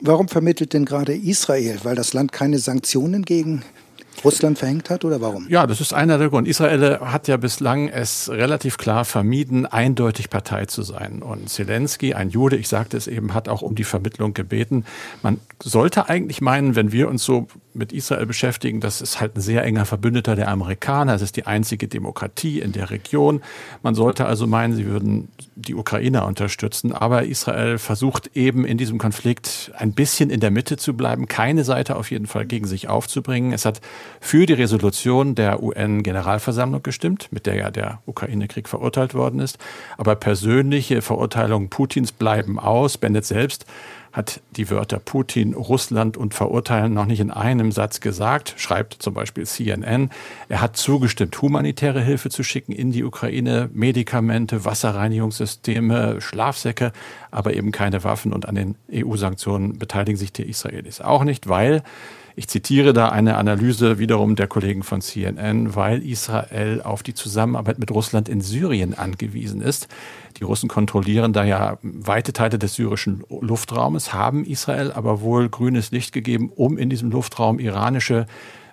Warum 0.00 0.28
vermittelt 0.28 0.72
denn 0.72 0.84
gerade 0.84 1.16
Israel? 1.16 1.80
Weil 1.82 1.96
das 1.96 2.12
Land 2.12 2.30
keine 2.30 2.60
Sanktionen 2.60 3.24
gegen 3.24 3.64
Russland 4.24 4.58
verhängt 4.58 4.90
hat 4.90 5.04
oder 5.04 5.20
warum? 5.20 5.46
Ja, 5.48 5.66
das 5.66 5.80
ist 5.80 5.92
einer 5.92 6.18
der 6.18 6.28
Gründe. 6.28 6.50
Israel 6.50 7.00
hat 7.00 7.28
ja 7.28 7.36
bislang 7.36 7.88
es 7.88 8.30
relativ 8.30 8.78
klar 8.78 9.04
vermieden, 9.04 9.66
eindeutig 9.66 10.30
Partei 10.30 10.66
zu 10.66 10.82
sein. 10.82 11.22
Und 11.22 11.48
Zelensky, 11.48 12.14
ein 12.14 12.30
Jude, 12.30 12.56
ich 12.56 12.68
sagte 12.68 12.96
es 12.96 13.06
eben, 13.06 13.34
hat 13.34 13.48
auch 13.48 13.62
um 13.62 13.74
die 13.74 13.84
Vermittlung 13.84 14.34
gebeten. 14.34 14.84
Man 15.22 15.38
sollte 15.62 16.08
eigentlich 16.08 16.40
meinen, 16.40 16.76
wenn 16.76 16.92
wir 16.92 17.08
uns 17.08 17.24
so 17.24 17.48
mit 17.74 17.92
Israel 17.92 18.26
beschäftigen, 18.26 18.80
das 18.80 19.00
ist 19.00 19.20
halt 19.20 19.36
ein 19.36 19.40
sehr 19.40 19.64
enger 19.64 19.86
Verbündeter 19.86 20.36
der 20.36 20.48
Amerikaner. 20.48 21.14
Es 21.14 21.22
ist 21.22 21.36
die 21.36 21.46
einzige 21.46 21.88
Demokratie 21.88 22.60
in 22.60 22.72
der 22.72 22.90
Region. 22.90 23.42
Man 23.82 23.94
sollte 23.94 24.26
also 24.26 24.46
meinen, 24.46 24.74
sie 24.74 24.86
würden 24.86 25.28
die 25.54 25.74
Ukrainer 25.74 26.26
unterstützen. 26.26 26.92
Aber 26.92 27.24
Israel 27.24 27.78
versucht 27.78 28.36
eben 28.36 28.64
in 28.64 28.78
diesem 28.78 28.98
Konflikt 28.98 29.72
ein 29.76 29.92
bisschen 29.92 30.30
in 30.30 30.40
der 30.40 30.50
Mitte 30.50 30.76
zu 30.76 30.94
bleiben, 30.94 31.28
keine 31.28 31.64
Seite 31.64 31.96
auf 31.96 32.10
jeden 32.10 32.26
Fall 32.26 32.46
gegen 32.46 32.66
sich 32.66 32.88
aufzubringen. 32.88 33.52
Es 33.52 33.64
hat 33.64 33.80
für 34.20 34.46
die 34.46 34.52
Resolution 34.52 35.34
der 35.34 35.62
UN-Generalversammlung 35.62 36.82
gestimmt, 36.82 37.28
mit 37.30 37.46
der 37.46 37.54
ja 37.54 37.70
der 37.70 38.00
Ukraine-Krieg 38.06 38.68
verurteilt 38.68 39.14
worden 39.14 39.40
ist. 39.40 39.58
Aber 39.98 40.14
persönliche 40.14 41.02
Verurteilungen 41.02 41.70
Putins 41.70 42.12
bleiben 42.12 42.58
aus. 42.58 42.98
Bennett 42.98 43.24
selbst 43.24 43.66
hat 44.12 44.40
die 44.56 44.68
Wörter 44.70 44.98
Putin, 44.98 45.54
Russland 45.54 46.18
und 46.18 46.34
Verurteilen 46.34 46.92
noch 46.92 47.06
nicht 47.06 47.20
in 47.20 47.30
einem 47.30 47.72
Satz 47.72 48.00
gesagt, 48.00 48.54
schreibt 48.58 48.94
zum 48.94 49.14
Beispiel 49.14 49.46
CNN. 49.46 50.10
Er 50.50 50.60
hat 50.60 50.76
zugestimmt, 50.76 51.40
humanitäre 51.40 52.02
Hilfe 52.02 52.28
zu 52.28 52.42
schicken 52.42 52.72
in 52.72 52.92
die 52.92 53.04
Ukraine, 53.04 53.70
Medikamente, 53.72 54.66
Wasserreinigungssysteme, 54.66 56.20
Schlafsäcke, 56.20 56.92
aber 57.30 57.54
eben 57.54 57.72
keine 57.72 58.04
Waffen 58.04 58.34
und 58.34 58.46
an 58.46 58.54
den 58.54 58.74
EU-Sanktionen 58.92 59.78
beteiligen 59.78 60.18
sich 60.18 60.32
die 60.32 60.48
Israelis 60.48 61.00
auch 61.00 61.24
nicht, 61.24 61.48
weil 61.48 61.82
ich 62.34 62.48
zitiere 62.48 62.92
da 62.92 63.08
eine 63.10 63.36
Analyse 63.36 63.98
wiederum 63.98 64.36
der 64.36 64.46
Kollegen 64.46 64.82
von 64.82 65.00
CNN, 65.00 65.74
weil 65.74 66.02
Israel 66.02 66.80
auf 66.82 67.02
die 67.02 67.14
Zusammenarbeit 67.14 67.78
mit 67.78 67.90
Russland 67.90 68.28
in 68.28 68.40
Syrien 68.40 68.94
angewiesen 68.94 69.60
ist. 69.60 69.88
Die 70.38 70.44
Russen 70.44 70.68
kontrollieren 70.68 71.32
da 71.32 71.44
ja 71.44 71.78
weite 71.82 72.32
Teile 72.32 72.58
des 72.58 72.74
syrischen 72.74 73.24
Luftraumes, 73.28 74.12
haben 74.14 74.44
Israel 74.44 74.92
aber 74.92 75.20
wohl 75.20 75.48
grünes 75.48 75.90
Licht 75.90 76.12
gegeben, 76.12 76.50
um 76.54 76.78
in 76.78 76.90
diesem 76.90 77.10
Luftraum 77.10 77.58
iranische 77.58 78.26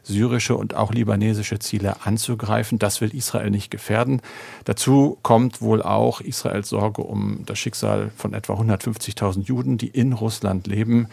syrische 0.03 0.55
und 0.55 0.75
auch 0.75 0.93
libanesische 0.93 1.59
Ziele 1.59 1.97
anzugreifen. 2.05 2.79
Das 2.79 3.01
will 3.01 3.13
Israel 3.13 3.49
nicht 3.49 3.71
gefährden. 3.71 4.21
Dazu 4.65 5.17
kommt 5.21 5.61
wohl 5.61 5.81
auch 5.81 6.21
Israels 6.21 6.69
Sorge 6.69 7.01
um 7.01 7.43
das 7.45 7.59
Schicksal 7.59 8.11
von 8.15 8.33
etwa 8.33 8.53
150.000 8.53 9.43
Juden, 9.43 9.77
die 9.77 9.87
in 9.87 10.13
Russland 10.13 10.67
leben. 10.67 11.07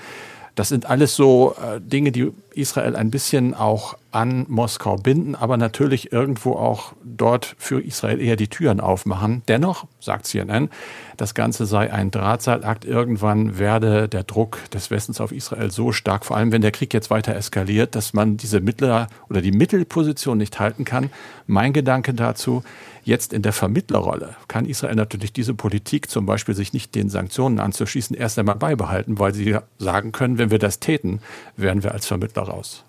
Das 0.57 0.71
sind 0.71 0.87
alles 0.87 1.15
so 1.15 1.55
äh, 1.63 1.81
Dinge, 1.83 2.13
die 2.13 2.33
Israel 2.55 2.97
ein 2.97 3.11
bisschen 3.11 3.53
auch 3.53 3.99
an 4.11 4.47
Moskau 4.49 4.97
binden, 4.97 5.35
aber 5.35 5.59
natürlich 5.59 6.13
irgendwo 6.13 6.55
auch 6.55 6.95
dort 7.05 7.55
für 7.59 7.83
Israel 7.83 8.23
eher 8.23 8.37
die 8.37 8.49
Türen 8.49 8.81
aufmachen. 8.81 9.43
Dennoch, 9.49 9.87
sagt 10.01 10.25
CNN, 10.27 10.71
das 11.19 11.35
Ganze 11.35 11.67
sei 11.67 11.93
ein 11.93 12.11
Drahtseilakt. 12.11 12.87
Irgendwann 12.87 13.59
werde 13.59 14.09
der 14.09 14.25
Druck 14.25 14.59
des 14.71 14.91
Westens 14.91 15.21
auf 15.21 15.31
Israel 15.31 15.71
so 15.71 15.93
stark, 15.93 16.25
vor 16.25 16.39
allem 16.39 16.51
wenn 16.53 16.63
der 16.63 16.73
Krieg 16.73 16.95
jetzt 16.95 17.11
weiter 17.11 17.37
eskaliert, 17.37 17.95
dass 17.95 18.15
man 18.15 18.39
diese 18.39 18.61
Mittler 18.63 19.09
oder 19.29 19.43
die 19.43 19.53
Mittelposition 19.53 20.39
nicht 20.39 20.59
halten 20.59 20.87
kann. 20.87 21.11
Mein 21.47 21.75
Gedanke 21.75 22.15
dazu, 22.15 22.63
Jetzt 23.07 23.33
in 23.33 23.43
der 23.43 23.53
Vermittlerrolle 23.53 24.35
kann 24.49 24.67
Israel 24.67 24.97
natürlich 24.97 25.33
diese 25.33 25.55
Politik, 25.55 26.11
zum 26.11 26.27
Beispiel 26.27 26.57
sich 26.57 26.73
nicht 26.73 26.97
den 26.97 27.09
Sanktionen 27.09 27.61
anzuschließen, 27.61 28.17
erst 28.17 28.37
einmal 28.37 28.57
beibehalten, 28.57 29.21
weil 29.21 29.33
sie 29.33 29.57
sagen 29.79 30.11
können, 30.11 30.39
wenn 30.39 30.51
wir 30.51 30.59
das 30.59 30.81
täten, 30.81 31.21
wären 31.57 31.85
wir 31.85 31.93
als 31.93 32.07
Vermittler 32.07 32.43
raus. 32.43 32.83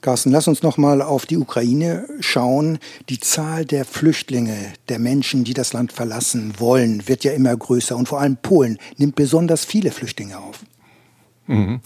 Carsten, 0.00 0.30
lass 0.30 0.48
uns 0.48 0.62
noch 0.62 0.78
mal 0.78 1.02
auf 1.02 1.26
die 1.26 1.36
Ukraine 1.36 2.08
schauen. 2.20 2.78
Die 3.10 3.20
Zahl 3.20 3.66
der 3.66 3.84
Flüchtlinge, 3.84 4.56
der 4.88 4.98
Menschen, 4.98 5.44
die 5.44 5.52
das 5.52 5.74
Land 5.74 5.92
verlassen 5.92 6.54
wollen, 6.56 7.06
wird 7.08 7.24
ja 7.24 7.32
immer 7.32 7.54
größer 7.54 7.94
und 7.94 8.08
vor 8.08 8.22
allem 8.22 8.38
Polen 8.38 8.78
nimmt 8.96 9.16
besonders 9.16 9.66
viele 9.66 9.90
Flüchtlinge 9.90 10.38
auf. 10.38 10.60
Mhm. 11.46 11.80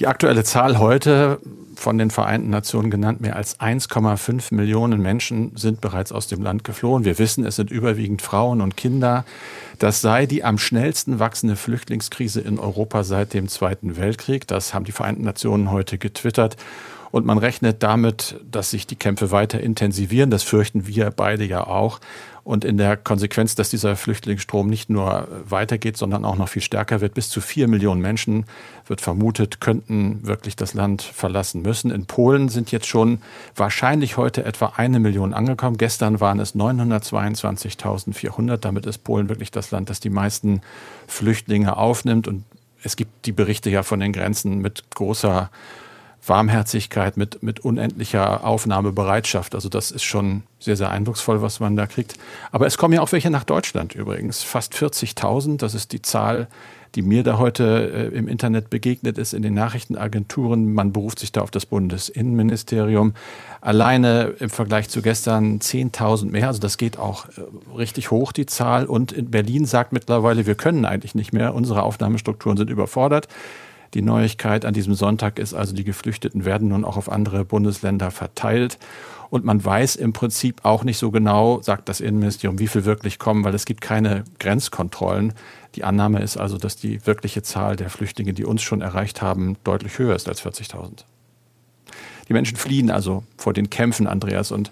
Die 0.00 0.08
aktuelle 0.08 0.42
Zahl 0.42 0.80
heute 0.80 1.38
von 1.76 1.98
den 1.98 2.10
Vereinten 2.10 2.50
Nationen 2.50 2.90
genannt, 2.90 3.20
mehr 3.20 3.36
als 3.36 3.60
1,5 3.60 4.52
Millionen 4.52 5.00
Menschen 5.00 5.52
sind 5.56 5.80
bereits 5.80 6.10
aus 6.10 6.26
dem 6.26 6.42
Land 6.42 6.64
geflohen. 6.64 7.04
Wir 7.04 7.20
wissen, 7.20 7.44
es 7.46 7.56
sind 7.56 7.70
überwiegend 7.70 8.20
Frauen 8.20 8.60
und 8.60 8.76
Kinder. 8.76 9.24
Das 9.78 10.00
sei 10.00 10.26
die 10.26 10.42
am 10.42 10.58
schnellsten 10.58 11.20
wachsende 11.20 11.54
Flüchtlingskrise 11.54 12.40
in 12.40 12.58
Europa 12.58 13.04
seit 13.04 13.34
dem 13.34 13.46
Zweiten 13.48 13.96
Weltkrieg. 13.96 14.48
Das 14.48 14.74
haben 14.74 14.84
die 14.84 14.92
Vereinten 14.92 15.22
Nationen 15.22 15.70
heute 15.70 15.96
getwittert. 15.96 16.56
Und 17.12 17.24
man 17.24 17.38
rechnet 17.38 17.84
damit, 17.84 18.40
dass 18.50 18.70
sich 18.70 18.88
die 18.88 18.96
Kämpfe 18.96 19.30
weiter 19.30 19.60
intensivieren. 19.60 20.30
Das 20.30 20.42
fürchten 20.42 20.88
wir 20.88 21.12
beide 21.12 21.44
ja 21.44 21.64
auch. 21.64 22.00
Und 22.44 22.64
in 22.66 22.76
der 22.76 22.98
Konsequenz, 22.98 23.54
dass 23.54 23.70
dieser 23.70 23.96
Flüchtlingsstrom 23.96 24.68
nicht 24.68 24.90
nur 24.90 25.26
weitergeht, 25.48 25.96
sondern 25.96 26.26
auch 26.26 26.36
noch 26.36 26.50
viel 26.50 26.60
stärker 26.60 27.00
wird, 27.00 27.14
bis 27.14 27.30
zu 27.30 27.40
vier 27.40 27.68
Millionen 27.68 28.02
Menschen, 28.02 28.44
wird 28.86 29.00
vermutet, 29.00 29.62
könnten 29.62 30.26
wirklich 30.26 30.54
das 30.54 30.74
Land 30.74 31.00
verlassen 31.00 31.62
müssen. 31.62 31.90
In 31.90 32.04
Polen 32.04 32.50
sind 32.50 32.70
jetzt 32.70 32.86
schon 32.86 33.22
wahrscheinlich 33.56 34.18
heute 34.18 34.44
etwa 34.44 34.74
eine 34.76 35.00
Million 35.00 35.32
angekommen. 35.32 35.78
Gestern 35.78 36.20
waren 36.20 36.38
es 36.38 36.54
922.400. 36.54 38.58
Damit 38.58 38.84
ist 38.84 39.04
Polen 39.04 39.30
wirklich 39.30 39.50
das 39.50 39.70
Land, 39.70 39.88
das 39.88 40.00
die 40.00 40.10
meisten 40.10 40.60
Flüchtlinge 41.06 41.78
aufnimmt. 41.78 42.28
Und 42.28 42.44
es 42.82 42.96
gibt 42.96 43.24
die 43.24 43.32
Berichte 43.32 43.70
ja 43.70 43.82
von 43.82 44.00
den 44.00 44.12
Grenzen 44.12 44.58
mit 44.58 44.84
großer 44.90 45.48
Warmherzigkeit, 46.26 47.16
mit, 47.16 47.42
mit 47.42 47.60
unendlicher 47.60 48.44
Aufnahmebereitschaft. 48.44 49.54
Also 49.54 49.68
das 49.68 49.90
ist 49.90 50.04
schon 50.04 50.42
sehr, 50.58 50.76
sehr 50.76 50.90
eindrucksvoll, 50.90 51.42
was 51.42 51.60
man 51.60 51.76
da 51.76 51.86
kriegt. 51.86 52.14
Aber 52.50 52.66
es 52.66 52.78
kommen 52.78 52.94
ja 52.94 53.00
auch 53.00 53.12
welche 53.12 53.30
nach 53.30 53.44
Deutschland 53.44 53.94
übrigens. 53.94 54.42
Fast 54.42 54.74
40.000, 54.74 55.58
das 55.58 55.74
ist 55.74 55.92
die 55.92 56.02
Zahl, 56.02 56.48
die 56.94 57.02
mir 57.02 57.24
da 57.24 57.38
heute 57.38 58.10
äh, 58.12 58.16
im 58.16 58.28
Internet 58.28 58.70
begegnet 58.70 59.18
ist, 59.18 59.34
in 59.34 59.42
den 59.42 59.54
Nachrichtenagenturen. 59.54 60.72
Man 60.72 60.92
beruft 60.92 61.18
sich 61.18 61.32
da 61.32 61.40
auf 61.40 61.50
das 61.50 61.66
Bundesinnenministerium. 61.66 63.14
Alleine 63.60 64.34
im 64.38 64.50
Vergleich 64.50 64.88
zu 64.88 65.02
gestern 65.02 65.58
10.000 65.58 66.30
mehr. 66.30 66.48
Also 66.48 66.60
das 66.60 66.78
geht 66.78 66.98
auch 66.98 67.26
äh, 67.26 67.76
richtig 67.76 68.10
hoch, 68.10 68.32
die 68.32 68.46
Zahl. 68.46 68.86
Und 68.86 69.12
in 69.12 69.30
Berlin 69.30 69.66
sagt 69.66 69.92
mittlerweile, 69.92 70.46
wir 70.46 70.54
können 70.54 70.84
eigentlich 70.84 71.14
nicht 71.14 71.32
mehr. 71.32 71.54
Unsere 71.54 71.82
Aufnahmestrukturen 71.82 72.56
sind 72.56 72.70
überfordert. 72.70 73.28
Die 73.94 74.02
Neuigkeit 74.02 74.64
an 74.64 74.74
diesem 74.74 74.94
Sonntag 74.94 75.38
ist 75.38 75.54
also, 75.54 75.72
die 75.72 75.84
Geflüchteten 75.84 76.44
werden 76.44 76.68
nun 76.68 76.84
auch 76.84 76.96
auf 76.96 77.10
andere 77.10 77.44
Bundesländer 77.44 78.10
verteilt. 78.10 78.78
Und 79.30 79.44
man 79.44 79.64
weiß 79.64 79.96
im 79.96 80.12
Prinzip 80.12 80.64
auch 80.64 80.84
nicht 80.84 80.98
so 80.98 81.10
genau, 81.10 81.62
sagt 81.62 81.88
das 81.88 82.00
Innenministerium, 82.00 82.58
wie 82.58 82.68
viel 82.68 82.84
wirklich 82.84 83.18
kommen, 83.18 83.44
weil 83.44 83.54
es 83.54 83.64
gibt 83.64 83.80
keine 83.80 84.24
Grenzkontrollen. 84.40 85.32
Die 85.76 85.84
Annahme 85.84 86.20
ist 86.20 86.36
also, 86.36 86.58
dass 86.58 86.76
die 86.76 87.06
wirkliche 87.06 87.42
Zahl 87.42 87.76
der 87.76 87.88
Flüchtlinge, 87.88 88.32
die 88.32 88.44
uns 88.44 88.62
schon 88.62 88.80
erreicht 88.80 89.22
haben, 89.22 89.56
deutlich 89.64 89.98
höher 89.98 90.14
ist 90.14 90.28
als 90.28 90.44
40.000. 90.44 91.04
Die 92.28 92.32
Menschen 92.32 92.56
fliehen 92.56 92.90
also 92.90 93.22
vor 93.36 93.52
den 93.52 93.70
Kämpfen, 93.70 94.06
Andreas. 94.06 94.50
Und 94.50 94.70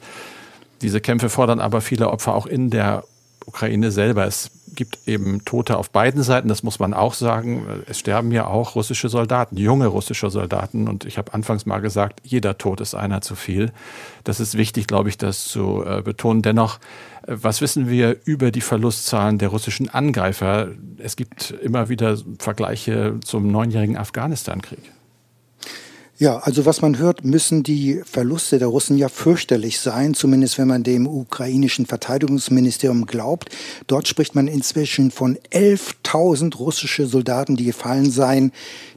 diese 0.81 1.00
Kämpfe 1.00 1.29
fordern 1.29 1.61
aber 1.61 1.81
viele 1.81 2.11
Opfer 2.11 2.35
auch 2.35 2.47
in 2.47 2.71
der 2.71 3.05
Ukraine 3.47 3.91
selber. 3.91 4.27
Es 4.27 4.51
gibt 4.75 5.07
eben 5.07 5.45
Tote 5.45 5.77
auf 5.77 5.91
beiden 5.91 6.23
Seiten, 6.23 6.49
das 6.49 6.63
muss 6.63 6.79
man 6.79 6.95
auch 6.95 7.15
sagen. 7.15 7.67
Es 7.87 7.99
sterben 7.99 8.33
ja 8.33 8.47
auch 8.47 8.75
russische 8.75 9.09
Soldaten, 9.09 9.57
junge 9.57 9.87
russische 9.87 10.31
Soldaten. 10.31 10.89
Und 10.89 11.05
ich 11.05 11.19
habe 11.19 11.35
anfangs 11.35 11.67
mal 11.67 11.81
gesagt, 11.81 12.21
jeder 12.25 12.59
Tod 12.59 12.81
ist 12.81 12.95
einer 12.95 13.21
zu 13.21 13.35
viel. 13.35 13.73
Das 14.25 14.41
ist 14.41 14.57
wichtig, 14.57 14.87
glaube 14.87 15.09
ich, 15.09 15.19
das 15.19 15.45
zu 15.45 15.85
äh, 15.85 16.03
betonen. 16.03 16.43
Dennoch, 16.43 16.79
äh, 17.27 17.37
was 17.43 17.61
wissen 17.61 17.89
wir 17.89 18.17
über 18.25 18.51
die 18.51 18.61
Verlustzahlen 18.61 19.39
der 19.39 19.49
russischen 19.49 19.89
Angreifer? 19.89 20.69
Es 20.99 21.17
gibt 21.17 21.51
immer 21.63 21.89
wieder 21.89 22.17
Vergleiche 22.39 23.17
zum 23.25 23.51
neunjährigen 23.51 23.97
Afghanistan-Krieg. 23.97 24.93
Ja, 26.19 26.38
also 26.38 26.66
was 26.66 26.83
man 26.83 26.99
hört, 26.99 27.25
müssen 27.25 27.62
die 27.62 28.02
Verluste 28.04 28.59
der 28.59 28.69
Russen 28.69 28.99
ja 28.99 29.09
fürchterlich 29.09 29.81
sein, 29.81 30.14
zumindest 30.14 30.59
wenn 30.59 30.69
man 30.69 30.83
dem 30.83 31.07
ukrainischen 31.07 31.87
Verteidigungsministerium 31.87 33.07
glaubt. 33.07 33.49
Dort 33.87 34.07
spricht 34.09 34.35
man 34.35 34.47
inzwischen 34.47 35.11
von 35.11 35.38
11.000 36.12 36.57
russische 36.57 37.07
Soldaten, 37.07 37.57
die 37.57 37.64
gefallen 37.64 38.11
seien. 38.11 38.52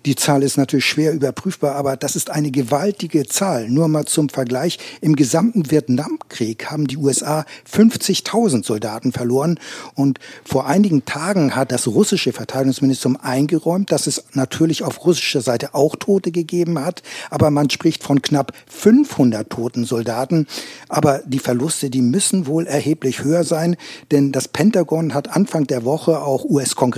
Die 0.06 0.16
Zahl 0.16 0.44
ist 0.44 0.58
natürlich 0.58 0.86
schwer 0.86 1.14
überprüfbar, 1.14 1.76
aber 1.76 1.98
das 1.98 2.16
ist 2.16 2.30
eine 2.30 2.52
gewaltige 2.52 3.26
Zahl. 3.26 3.70
Nur 3.70 3.88
mal 3.88 4.06
zum 4.06 4.30
Vergleich. 4.30 4.78
Im 5.02 5.16
gesamten 5.16 5.72
Vietnamkrieg 5.72 6.70
haben 6.70 6.86
die 6.86 6.98
USA 6.98 7.46
50.000 7.72 8.64
Soldaten 8.64 9.12
verloren. 9.12 9.60
Und 9.96 10.20
vor 10.44 10.68
einigen 10.68 11.06
Tagen 11.06 11.56
hat 11.56 11.72
das 11.72 11.88
russische 11.88 12.34
Verteidigungsministerium 12.34 13.20
eingeräumt, 13.22 13.92
dass 13.92 14.08
es 14.08 14.26
natürlich 14.34 14.84
auf 14.84 15.06
russischer 15.06 15.42
Seite 15.42 15.74
auch 15.74 15.96
Tote 15.96 16.32
gegeben 16.32 16.80
hat. 16.80 17.02
Aber 17.32 17.50
man 17.50 17.70
spricht 17.70 18.04
von 18.04 18.22
knapp 18.22 18.52
500 18.68 19.50
toten 19.50 19.86
Soldaten. 19.86 20.46
Aber 20.88 21.22
die 21.26 21.40
Verluste, 21.40 21.90
die 21.90 22.02
müssen 22.02 22.46
wohl 22.46 22.68
erheblich 22.68 23.24
höher 23.24 23.44
sein, 23.44 23.76
denn 24.12 24.32
das 24.32 24.48
Pentagon 24.48 25.14
hat 25.14 25.36
Anfang 25.36 25.66
der 25.66 25.84
Woche 25.84 26.22
auch 26.22 26.44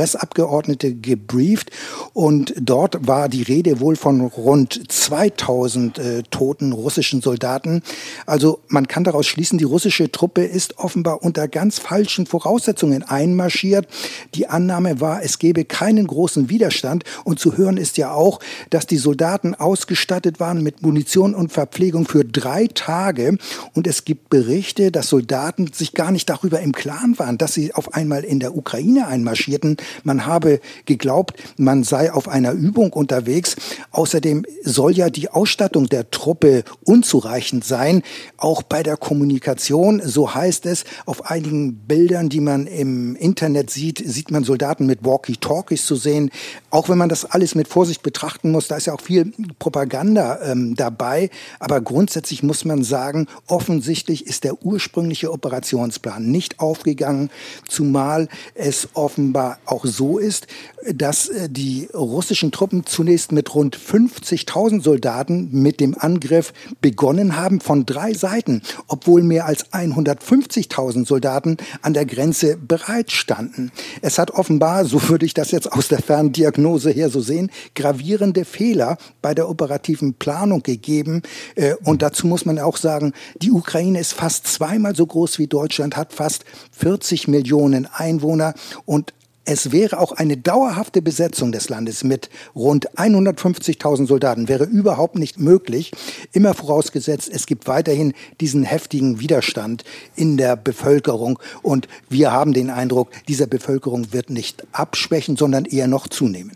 US-Kongressabgeordnete 0.07 0.95
gebrieft 0.95 1.71
und 2.13 2.53
dort 2.59 3.07
war 3.07 3.29
die 3.29 3.43
Rede 3.43 3.79
wohl 3.79 3.95
von 3.95 4.21
rund 4.21 4.91
2000 4.91 5.99
äh, 5.99 6.23
toten 6.29 6.71
russischen 6.71 7.21
Soldaten. 7.21 7.81
Also 8.25 8.59
man 8.67 8.87
kann 8.87 9.03
daraus 9.03 9.27
schließen, 9.27 9.57
die 9.57 9.65
russische 9.65 10.11
Truppe 10.11 10.43
ist 10.43 10.79
offenbar 10.79 11.23
unter 11.23 11.47
ganz 11.47 11.79
falschen 11.79 12.25
Voraussetzungen 12.25 13.03
einmarschiert. 13.03 13.87
Die 14.35 14.47
Annahme 14.47 15.01
war, 15.01 15.23
es 15.23 15.39
gebe 15.39 15.65
keinen 15.65 16.07
großen 16.07 16.49
Widerstand. 16.49 17.03
Und 17.23 17.39
zu 17.39 17.57
hören 17.57 17.77
ist 17.77 17.97
ja 17.97 18.11
auch, 18.11 18.39
dass 18.69 18.87
die 18.87 18.97
Soldaten 18.97 19.55
ausgestattet 19.55 20.39
waren 20.39 20.63
mit 20.63 20.81
Munition 20.81 21.35
und 21.35 21.51
Verpflegung 21.51 22.07
für 22.07 22.23
drei 22.23 22.67
Tage. 22.67 23.37
Und 23.73 23.87
es 23.87 24.05
gibt 24.05 24.29
Berichte, 24.29 24.91
dass 24.91 25.09
Soldaten 25.09 25.71
sich 25.73 25.93
gar 25.93 26.11
nicht 26.11 26.29
darüber 26.29 26.59
im 26.59 26.71
Klaren 26.71 27.17
waren, 27.19 27.37
dass 27.37 27.53
sie 27.53 27.73
auf 27.73 27.93
einmal 27.93 28.23
in 28.23 28.39
der 28.39 28.55
Ukraine 28.55 29.07
einmarschierten. 29.07 29.77
Man 30.03 30.25
habe 30.25 30.59
geglaubt, 30.85 31.33
man 31.57 31.83
sei 31.83 32.11
auf 32.11 32.27
einer 32.27 32.51
Übung 32.51 32.93
unterwegs. 32.93 33.55
Außerdem 33.91 34.45
soll 34.63 34.93
ja 34.93 35.09
die 35.09 35.29
Ausstattung 35.29 35.87
der 35.87 36.11
Truppe 36.11 36.63
unzureichend 36.83 37.63
sein, 37.63 38.03
auch 38.37 38.63
bei 38.63 38.83
der 38.83 38.97
Kommunikation. 38.97 40.01
So 40.03 40.33
heißt 40.33 40.65
es, 40.65 40.85
auf 41.05 41.25
einigen 41.25 41.75
Bildern, 41.75 42.29
die 42.29 42.41
man 42.41 42.67
im 42.67 43.15
Internet 43.15 43.69
sieht, 43.69 44.03
sieht 44.05 44.31
man 44.31 44.43
Soldaten 44.43 44.85
mit 44.85 45.03
Walkie-Talkies 45.03 45.85
zu 45.85 45.95
sehen. 45.95 46.31
Auch 46.69 46.89
wenn 46.89 46.97
man 46.97 47.09
das 47.09 47.25
alles 47.25 47.55
mit 47.55 47.67
Vorsicht 47.67 48.03
betrachten 48.03 48.51
muss, 48.51 48.67
da 48.67 48.77
ist 48.77 48.87
ja 48.87 48.93
auch 48.93 49.01
viel 49.01 49.33
Propaganda 49.59 50.39
ähm, 50.43 50.75
dabei. 50.75 51.29
Aber 51.59 51.81
grundsätzlich 51.81 52.43
muss 52.43 52.65
man 52.65 52.83
sagen, 52.83 53.27
offensichtlich 53.47 54.27
ist 54.27 54.43
der 54.43 54.63
ursprüngliche 54.63 55.31
Operationsplan 55.31 56.23
nicht 56.29 56.59
aufgegangen, 56.59 57.29
zumal 57.67 58.27
es 58.53 58.89
offenbar 58.93 59.59
auch 59.65 59.85
so 59.87 60.17
ist, 60.17 60.47
dass 60.93 61.29
äh, 61.29 61.49
die 61.49 61.89
russischen 61.93 62.51
Truppen 62.51 62.85
zunächst 62.85 63.31
mit 63.31 63.53
rund 63.55 63.77
50.000 63.77 64.81
Soldaten 64.81 65.49
mit 65.51 65.79
dem 65.79 65.95
Angriff 65.97 66.53
begonnen 66.81 67.35
haben 67.37 67.59
von 67.59 67.85
drei 67.85 68.13
Seiten, 68.13 68.61
obwohl 68.87 69.23
mehr 69.23 69.45
als 69.45 69.71
150.000 69.71 71.05
Soldaten 71.05 71.57
an 71.81 71.93
der 71.93 72.05
Grenze 72.05 72.57
bereitstanden. 72.57 73.71
Es 74.01 74.19
hat 74.19 74.31
offenbar, 74.31 74.85
so 74.85 75.09
würde 75.09 75.25
ich 75.25 75.33
das 75.33 75.51
jetzt 75.51 75.71
aus 75.71 75.87
der 75.87 75.99
Ferndiagnose 75.99 76.91
her 76.91 77.09
so 77.09 77.21
sehen, 77.21 77.49
gravierende 77.75 78.45
Fehler 78.45 78.97
bei 79.21 79.33
der 79.33 79.49
operativen 79.49 80.13
Planung 80.13 80.63
gegeben. 80.63 81.21
Äh, 81.55 81.75
und 81.83 82.01
dazu 82.01 82.27
muss 82.27 82.45
man 82.45 82.59
auch 82.59 82.77
sagen, 82.77 83.13
die 83.41 83.51
Ukraine 83.51 83.99
ist 83.99 84.13
fast 84.13 84.47
zweimal 84.47 84.95
so 84.95 85.05
groß 85.05 85.39
wie 85.39 85.47
Deutschland, 85.47 85.97
hat 85.97 86.13
fast 86.13 86.45
40 86.71 87.27
Millionen 87.27 87.85
Einwohner 87.85 88.53
und 88.85 89.13
es 89.47 89.71
wäre 89.71 89.99
auch 89.99 90.11
eine 90.11 90.35
dauerhafte 90.35 91.01
Besetzung 91.01 91.53
des 91.53 91.69
Landes 91.69 92.03
mit 92.03 92.29
rund 92.53 92.89
150.000 92.97 94.05
Soldaten 94.05 94.49
wäre 94.49 94.65
überhaupt 94.65 95.15
nicht 95.15 95.39
möglich. 95.39 95.93
Immer 96.33 96.53
vorausgesetzt, 96.53 97.29
es 97.33 97.45
gibt 97.45 97.65
weiterhin 97.65 98.13
diesen 98.41 98.63
heftigen 98.63 99.21
Widerstand 99.21 99.85
in 100.17 100.35
der 100.35 100.57
Bevölkerung. 100.57 101.39
Und 101.61 101.87
wir 102.09 102.33
haben 102.33 102.51
den 102.51 102.69
Eindruck, 102.69 103.09
dieser 103.29 103.47
Bevölkerung 103.47 104.11
wird 104.11 104.29
nicht 104.29 104.67
abschwächen, 104.73 105.37
sondern 105.37 105.63
eher 105.63 105.87
noch 105.87 106.09
zunehmen. 106.09 106.51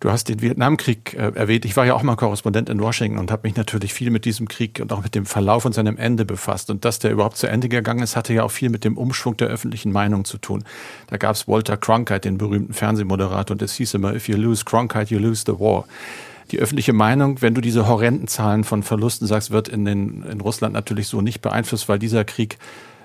Du 0.00 0.10
hast 0.10 0.30
den 0.30 0.40
Vietnamkrieg 0.40 1.12
äh, 1.12 1.32
erwähnt. 1.34 1.66
Ich 1.66 1.76
war 1.76 1.84
ja 1.84 1.94
auch 1.94 2.02
mal 2.02 2.16
Korrespondent 2.16 2.70
in 2.70 2.80
Washington 2.80 3.18
und 3.18 3.30
habe 3.30 3.46
mich 3.46 3.56
natürlich 3.56 3.92
viel 3.92 4.10
mit 4.10 4.24
diesem 4.24 4.48
Krieg 4.48 4.80
und 4.80 4.94
auch 4.94 5.02
mit 5.02 5.14
dem 5.14 5.26
Verlauf 5.26 5.66
und 5.66 5.74
seinem 5.74 5.98
Ende 5.98 6.24
befasst. 6.24 6.70
Und 6.70 6.86
dass 6.86 6.98
der 7.00 7.10
überhaupt 7.10 7.36
zu 7.36 7.46
Ende 7.46 7.68
gegangen 7.68 8.02
ist, 8.02 8.16
hatte 8.16 8.32
ja 8.32 8.42
auch 8.42 8.50
viel 8.50 8.70
mit 8.70 8.84
dem 8.84 8.96
Umschwung 8.96 9.36
der 9.36 9.48
öffentlichen 9.48 9.92
Meinung 9.92 10.24
zu 10.24 10.38
tun. 10.38 10.64
Da 11.08 11.18
gab 11.18 11.36
es 11.36 11.46
Walter 11.46 11.76
Cronkite, 11.76 12.20
den 12.20 12.38
berühmten 12.38 12.72
Fernsehmoderator, 12.72 13.54
und 13.54 13.60
es 13.60 13.74
hieß 13.74 13.92
immer, 13.92 14.14
if 14.14 14.26
you 14.26 14.38
lose 14.38 14.64
Cronkite, 14.64 15.14
you 15.14 15.20
lose 15.20 15.44
the 15.46 15.52
war 15.60 15.84
die 16.50 16.58
öffentliche 16.58 16.92
Meinung, 16.92 17.42
wenn 17.42 17.54
du 17.54 17.60
diese 17.60 17.86
horrenden 17.86 18.26
Zahlen 18.26 18.64
von 18.64 18.82
Verlusten 18.82 19.26
sagst, 19.26 19.50
wird 19.50 19.68
in, 19.68 19.84
den, 19.84 20.24
in 20.24 20.40
Russland 20.40 20.74
natürlich 20.74 21.06
so 21.06 21.20
nicht 21.20 21.42
beeinflusst, 21.42 21.88
weil 21.88 21.98
dieser 21.98 22.24
Krieg 22.24 22.58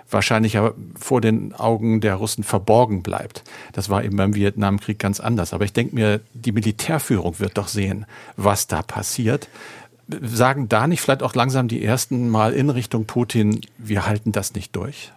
wahrscheinlich 0.09 0.57
vor 0.99 1.21
den 1.21 1.53
Augen 1.53 2.01
der 2.01 2.15
Russen 2.15 2.43
verborgen 2.43 3.01
bleibt. 3.01 3.43
Das 3.73 3.89
war 3.89 4.03
eben 4.03 4.17
beim 4.17 4.35
Vietnamkrieg 4.35 4.99
ganz 4.99 5.19
anders. 5.19 5.53
Aber 5.53 5.65
ich 5.65 5.73
denke 5.73 5.95
mir, 5.95 6.21
die 6.33 6.51
Militärführung 6.51 7.39
wird 7.39 7.57
doch 7.57 7.67
sehen, 7.67 8.05
was 8.37 8.67
da 8.67 8.81
passiert. 8.81 9.49
Sagen 10.07 10.69
da 10.69 10.87
nicht 10.87 11.01
vielleicht 11.01 11.23
auch 11.23 11.33
langsam 11.33 11.67
die 11.67 11.83
ersten 11.83 12.29
Mal 12.29 12.53
in 12.53 12.69
Richtung 12.69 13.05
Putin, 13.05 13.61
wir 13.77 14.05
halten 14.05 14.31
das 14.31 14.53
nicht 14.53 14.75
durch? 14.75 15.11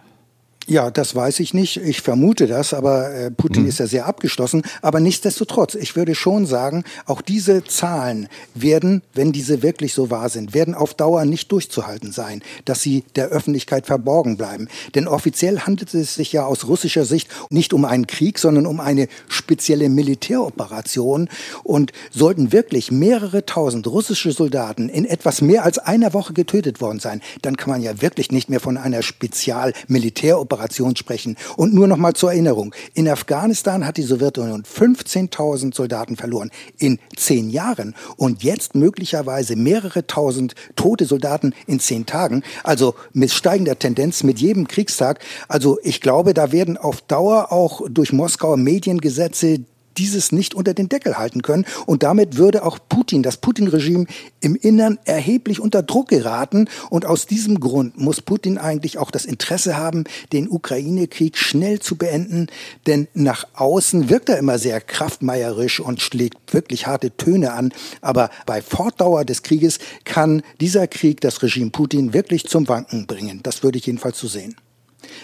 Ja, 0.69 0.91
das 0.91 1.15
weiß 1.15 1.39
ich 1.39 1.55
nicht. 1.55 1.77
Ich 1.77 2.01
vermute 2.01 2.45
das, 2.45 2.75
aber 2.75 3.11
äh, 3.11 3.31
Putin 3.31 3.63
mhm. 3.63 3.69
ist 3.69 3.79
ja 3.79 3.87
sehr 3.87 4.05
abgeschlossen. 4.05 4.61
Aber 4.83 4.99
nichtsdestotrotz, 4.99 5.73
ich 5.73 5.95
würde 5.95 6.13
schon 6.13 6.45
sagen, 6.45 6.83
auch 7.07 7.23
diese 7.23 7.63
Zahlen 7.63 8.27
werden, 8.53 9.01
wenn 9.15 9.31
diese 9.31 9.63
wirklich 9.63 9.95
so 9.95 10.11
wahr 10.11 10.29
sind, 10.29 10.53
werden 10.53 10.75
auf 10.75 10.93
Dauer 10.93 11.25
nicht 11.25 11.51
durchzuhalten 11.51 12.11
sein, 12.11 12.43
dass 12.65 12.83
sie 12.83 13.03
der 13.15 13.29
Öffentlichkeit 13.29 13.87
verborgen 13.87 14.37
bleiben. 14.37 14.67
Denn 14.93 15.07
offiziell 15.07 15.61
handelt 15.61 15.91
es 15.95 16.13
sich 16.13 16.33
ja 16.33 16.45
aus 16.45 16.67
russischer 16.67 17.03
Sicht 17.03 17.31
nicht 17.49 17.73
um 17.73 17.83
einen 17.83 18.05
Krieg, 18.05 18.37
sondern 18.37 18.67
um 18.67 18.79
eine 18.79 19.07
spezielle 19.27 19.89
Militäroperation. 19.89 21.29
Und 21.63 21.93
sollten 22.11 22.51
wirklich 22.51 22.91
mehrere 22.91 23.43
tausend 23.43 23.87
russische 23.87 24.33
Soldaten 24.33 24.87
in 24.87 25.05
etwas 25.05 25.41
mehr 25.41 25.63
als 25.63 25.79
einer 25.79 26.13
Woche 26.13 26.33
getötet 26.33 26.79
worden 26.79 26.99
sein, 26.99 27.21
dann 27.41 27.57
kann 27.57 27.71
man 27.71 27.81
ja 27.81 28.03
wirklich 28.03 28.31
nicht 28.31 28.51
mehr 28.51 28.59
von 28.59 28.77
einer 28.77 29.01
Spezialmilitäroperation 29.01 30.58
Operation 30.59 30.95
sprechen. 30.95 31.37
Und 31.55 31.73
nur 31.73 31.87
noch 31.87 31.97
mal 31.97 32.13
zur 32.13 32.31
Erinnerung. 32.31 32.75
In 32.93 33.07
Afghanistan 33.07 33.85
hat 33.85 33.97
die 33.97 34.03
Sowjetunion 34.03 34.63
15.000 34.63 35.73
Soldaten 35.73 36.17
verloren 36.17 36.51
in 36.77 36.99
zehn 37.15 37.49
Jahren 37.49 37.95
und 38.17 38.43
jetzt 38.43 38.75
möglicherweise 38.75 39.55
mehrere 39.55 40.05
tausend 40.05 40.55
tote 40.75 41.05
Soldaten 41.05 41.53
in 41.65 41.79
zehn 41.79 42.05
Tagen. 42.05 42.43
Also 42.63 42.95
mit 43.13 43.31
steigender 43.31 43.79
Tendenz 43.79 44.23
mit 44.23 44.39
jedem 44.39 44.67
Kriegstag. 44.67 45.19
Also 45.47 45.79
ich 45.83 46.01
glaube, 46.01 46.33
da 46.33 46.51
werden 46.51 46.77
auf 46.77 47.01
Dauer 47.01 47.51
auch 47.51 47.81
durch 47.89 48.11
Moskauer 48.11 48.57
Mediengesetze 48.57 49.61
dieses 49.97 50.31
nicht 50.31 50.55
unter 50.55 50.73
den 50.73 50.89
Deckel 50.89 51.17
halten 51.17 51.41
können. 51.41 51.65
Und 51.85 52.03
damit 52.03 52.37
würde 52.37 52.63
auch 52.63 52.79
Putin, 52.87 53.23
das 53.23 53.37
Putin-Regime 53.37 54.05
im 54.41 54.55
Innern 54.55 54.99
erheblich 55.05 55.59
unter 55.59 55.83
Druck 55.83 56.09
geraten. 56.09 56.69
Und 56.89 57.05
aus 57.05 57.25
diesem 57.25 57.59
Grund 57.59 57.97
muss 57.97 58.21
Putin 58.21 58.57
eigentlich 58.57 58.97
auch 58.97 59.11
das 59.11 59.25
Interesse 59.25 59.77
haben, 59.77 60.05
den 60.31 60.49
Ukraine-Krieg 60.49 61.37
schnell 61.37 61.79
zu 61.79 61.95
beenden. 61.95 62.47
Denn 62.87 63.07
nach 63.13 63.45
außen 63.53 64.09
wirkt 64.09 64.29
er 64.29 64.37
immer 64.37 64.59
sehr 64.59 64.81
kraftmeierisch 64.81 65.79
und 65.79 66.01
schlägt 66.01 66.53
wirklich 66.53 66.87
harte 66.87 67.15
Töne 67.15 67.53
an. 67.53 67.73
Aber 68.01 68.29
bei 68.45 68.61
Fortdauer 68.61 69.25
des 69.25 69.43
Krieges 69.43 69.79
kann 70.05 70.41
dieser 70.61 70.87
Krieg 70.87 71.21
das 71.21 71.41
Regime 71.43 71.71
Putin 71.71 72.13
wirklich 72.13 72.45
zum 72.45 72.67
Wanken 72.67 73.07
bringen. 73.07 73.41
Das 73.43 73.63
würde 73.63 73.77
ich 73.77 73.85
jedenfalls 73.85 74.19
so 74.19 74.27
sehen. 74.27 74.55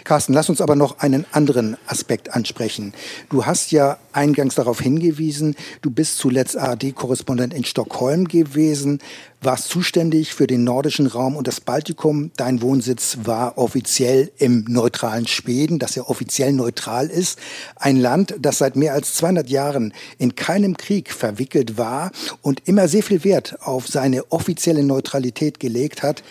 Carsten, 0.04 0.34
lass 0.34 0.50
uns 0.50 0.62
aber 0.62 0.76
noch 0.76 1.00
einen 1.00 1.26
anderen 1.32 1.78
Aspekt 1.88 2.34
ansprechen. 2.34 2.94
Du 3.30 3.46
hast 3.46 3.72
ja 3.72 3.98
eingangs 4.14 4.56
darauf 4.56 4.80
hingewiesen, 4.80 5.56
du 5.82 5.90
bist 5.90 6.18
zuletzt 6.18 6.58
ARD-Korrespondent 6.58 7.54
in 7.54 7.66
Stockholm 7.66 8.28
gewesen, 8.28 9.00
warst 9.42 9.70
zuständig 9.70 10.34
für 10.34 10.48
den 10.48 10.64
nordischen 10.64 11.08
Raum 11.08 11.36
und 11.36 11.48
das 11.48 11.62
Baltikum. 11.62 12.32
Dein 12.36 12.62
Wohnsitz 12.62 13.20
war 13.24 13.58
offiziell 13.58 14.32
im 14.38 14.66
neutralen 14.68 15.28
Schweden, 15.28 15.80
das 15.80 15.96
ja 15.96 16.04
offiziell 16.04 16.52
neutral 16.52 17.08
ist. 17.08 17.40
Ein 17.76 17.98
Land, 17.98 18.36
das 18.40 18.58
seit 18.58 18.76
mehr 18.76 18.94
als 18.94 19.14
200 19.16 19.50
Jahren 19.50 19.94
in 20.18 20.36
keinem 20.36 20.78
Krieg 20.78 21.12
verwickelt 21.12 21.78
war 21.78 22.12
und 22.42 22.64
immer 22.66 22.88
sehr 22.88 23.04
viel 23.04 23.24
Wert 23.24 23.58
auf 23.62 23.88
seine 23.88 24.32
offizielle 24.32 24.84
Neutralität 24.84 25.60
gelegt 25.60 26.04
hat. 26.04 26.24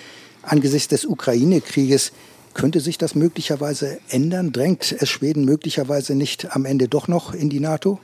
Angesichts 0.43 0.89
des 0.89 1.07
Ukraine-Krieges 1.07 2.13
könnte 2.55 2.81
sich 2.81 2.99
das 2.99 3.15
möglicherweise 3.15 3.99
ändern? 4.09 4.53
Drängt 4.53 4.93
es 4.93 5.09
Schweden 5.09 5.45
möglicherweise 5.45 6.15
nicht 6.15 6.55
am 6.55 6.65
Ende 6.65 6.89
doch 6.89 7.09
noch 7.09 7.35
in 7.35 7.51
die 7.51 7.61
NATO? 7.61 7.99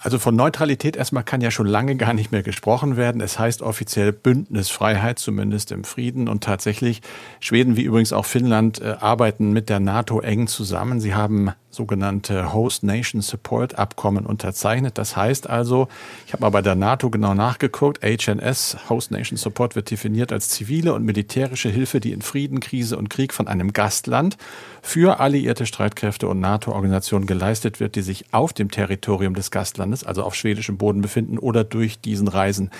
Also 0.00 0.20
von 0.20 0.36
Neutralität 0.36 0.94
erstmal 0.96 1.24
kann 1.24 1.40
ja 1.40 1.50
schon 1.50 1.66
lange 1.66 1.96
gar 1.96 2.14
nicht 2.14 2.30
mehr 2.30 2.44
gesprochen 2.44 2.96
werden. 2.96 3.20
Es 3.20 3.38
heißt 3.38 3.62
offiziell 3.62 4.12
Bündnisfreiheit, 4.12 5.18
zumindest 5.18 5.72
im 5.72 5.82
Frieden. 5.82 6.28
Und 6.28 6.44
tatsächlich, 6.44 7.02
Schweden 7.40 7.76
wie 7.76 7.82
übrigens 7.82 8.12
auch 8.12 8.24
Finnland 8.24 8.80
äh, 8.80 8.94
arbeiten 9.00 9.52
mit 9.52 9.68
der 9.68 9.80
NATO 9.80 10.20
eng 10.20 10.46
zusammen. 10.46 11.00
Sie 11.00 11.16
haben 11.16 11.52
sogenannte 11.70 12.52
Host 12.52 12.82
Nation 12.82 13.20
Support 13.20 13.78
Abkommen 13.78 14.26
unterzeichnet. 14.26 14.98
Das 14.98 15.16
heißt 15.16 15.48
also, 15.48 15.88
ich 16.26 16.32
habe 16.32 16.42
mal 16.42 16.50
bei 16.50 16.62
der 16.62 16.74
NATO 16.74 17.10
genau 17.10 17.34
nachgeguckt, 17.34 18.02
HNS, 18.02 18.76
Host 18.88 19.10
Nation 19.10 19.36
Support, 19.36 19.76
wird 19.76 19.90
definiert 19.90 20.32
als 20.32 20.48
zivile 20.48 20.94
und 20.94 21.04
militärische 21.04 21.68
Hilfe, 21.68 22.00
die 22.00 22.12
in 22.12 22.22
Frieden, 22.22 22.60
Krise 22.60 22.96
und 22.96 23.10
Krieg 23.10 23.34
von 23.34 23.48
einem 23.48 23.72
Gastland 23.72 24.36
für 24.82 25.20
alliierte 25.20 25.66
Streitkräfte 25.66 26.28
und 26.28 26.40
NATO-Organisationen 26.40 27.26
geleistet 27.26 27.80
wird, 27.80 27.96
die 27.96 28.02
sich 28.02 28.26
auf 28.32 28.52
dem 28.52 28.70
Territorium 28.70 29.34
des 29.34 29.50
Gastlandes, 29.50 29.87
also 30.04 30.22
auf 30.22 30.34
schwedischem 30.34 30.78
Boden 30.78 31.00
befinden 31.00 31.38
oder 31.38 31.64
durch 31.64 32.00
diesen 32.00 32.28
Reisen 32.28 32.70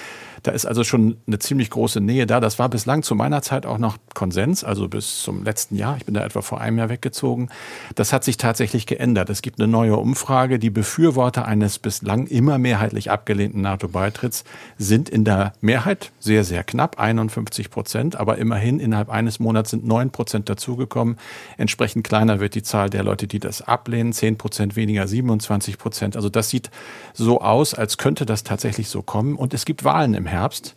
da 0.42 0.53
ist 0.53 0.66
also 0.66 0.85
schon 0.85 1.16
eine 1.27 1.38
ziemlich 1.38 1.71
große 1.71 2.01
Nähe 2.01 2.27
da. 2.27 2.40
Das 2.40 2.59
war 2.59 2.68
bislang 2.68 3.03
zu 3.03 3.14
meiner 3.14 3.42
Zeit 3.42 3.66
auch 3.66 3.79
noch 3.79 3.97
Konsens, 4.14 4.64
also 4.64 4.88
bis 4.88 5.23
zum 5.23 5.44
letzten 5.44 5.77
Jahr. 5.77 5.97
Ich 5.97 6.05
bin 6.05 6.14
da 6.14 6.25
etwa 6.25 6.42
vor 6.42 6.61
einem 6.61 6.79
Jahr 6.79 6.88
weggezogen. 6.88 7.49
Das 7.94 8.12
hat 8.12 8.25
sich 8.25 8.37
tatsächlich 8.37 8.87
geändert. 8.87 9.31
Es 9.31 9.42
gibt 9.42 9.61
eine 9.61 9.68
neue 9.68 9.97
Umfrage. 9.97 10.59
Die 10.59 10.71
Befürworter 10.71 11.44
eines 11.44 11.79
bislang 11.79 12.27
immer 12.27 12.59
mehrheitlich 12.59 13.11
abgelehnten 13.11 13.62
NATO-Beitritts 13.62 14.44
sind 14.77 15.09
in 15.09 15.25
der 15.25 15.53
Mehrheit 15.61 16.12
sehr, 16.21 16.44
sehr 16.44 16.64
knapp, 16.64 16.99
51 16.99 17.71
Prozent. 17.71 18.16
Aber 18.16 18.38
immerhin 18.38 18.81
innerhalb 18.81 19.11
eines 19.11 19.40
Monats 19.40 19.71
sind 19.71 19.87
neun 19.87 20.11
Prozent 20.11 20.49
dazugekommen. 20.49 21.16
Entsprechend 21.57 22.07
kleiner 22.07 22.40
wird 22.40 22.55
die 22.55 22.62
Zahl 22.62 22.90
der 22.90 23.03
Leute, 23.03 23.27
die 23.27 23.38
das 23.38 23.62
ablehnen. 23.62 24.12
Zehn 24.12 24.38
Prozent 24.38 24.77
weniger, 24.77 25.07
27 25.07 25.79
Prozent. 25.79 26.16
Also 26.16 26.29
das 26.29 26.49
sieht 26.51 26.71
so 27.14 27.40
aus, 27.40 27.74
als 27.74 27.98
könnte 27.98 28.26
das 28.26 28.44
tatsächlich 28.44 28.88
so 28.88 29.02
kommen. 29.02 29.37
Und 29.37 29.54
es 29.54 29.64
gibt 29.64 29.84
Wahlen 29.84 30.14
im 30.14 30.26
Herbst. 30.26 30.74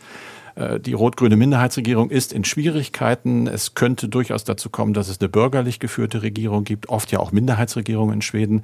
Äh, 0.56 0.80
die 0.80 0.94
rot-grüne 0.94 1.38
Minderheitsregierung 1.38 2.10
ist 2.10 2.34
in 2.34 2.44
Schwierigkeiten. 2.44 3.48
Es 3.48 3.74
könnte 3.76 4.10
durchaus 4.10 4.44
dazu 4.44 4.70
kommen, 4.70 4.94
dass 4.94 5.08
es 5.08 5.20
eine 5.20 5.30
bürgerlich 5.30 5.80
geführte 5.80 6.22
Regierung 6.22 6.64
gibt, 6.64 6.90
oft 6.90 7.12
ja 7.12 7.20
auch 7.20 7.32
Minderheitsregierungen 7.32 8.16
in 8.16 8.22
Schweden. 8.22 8.64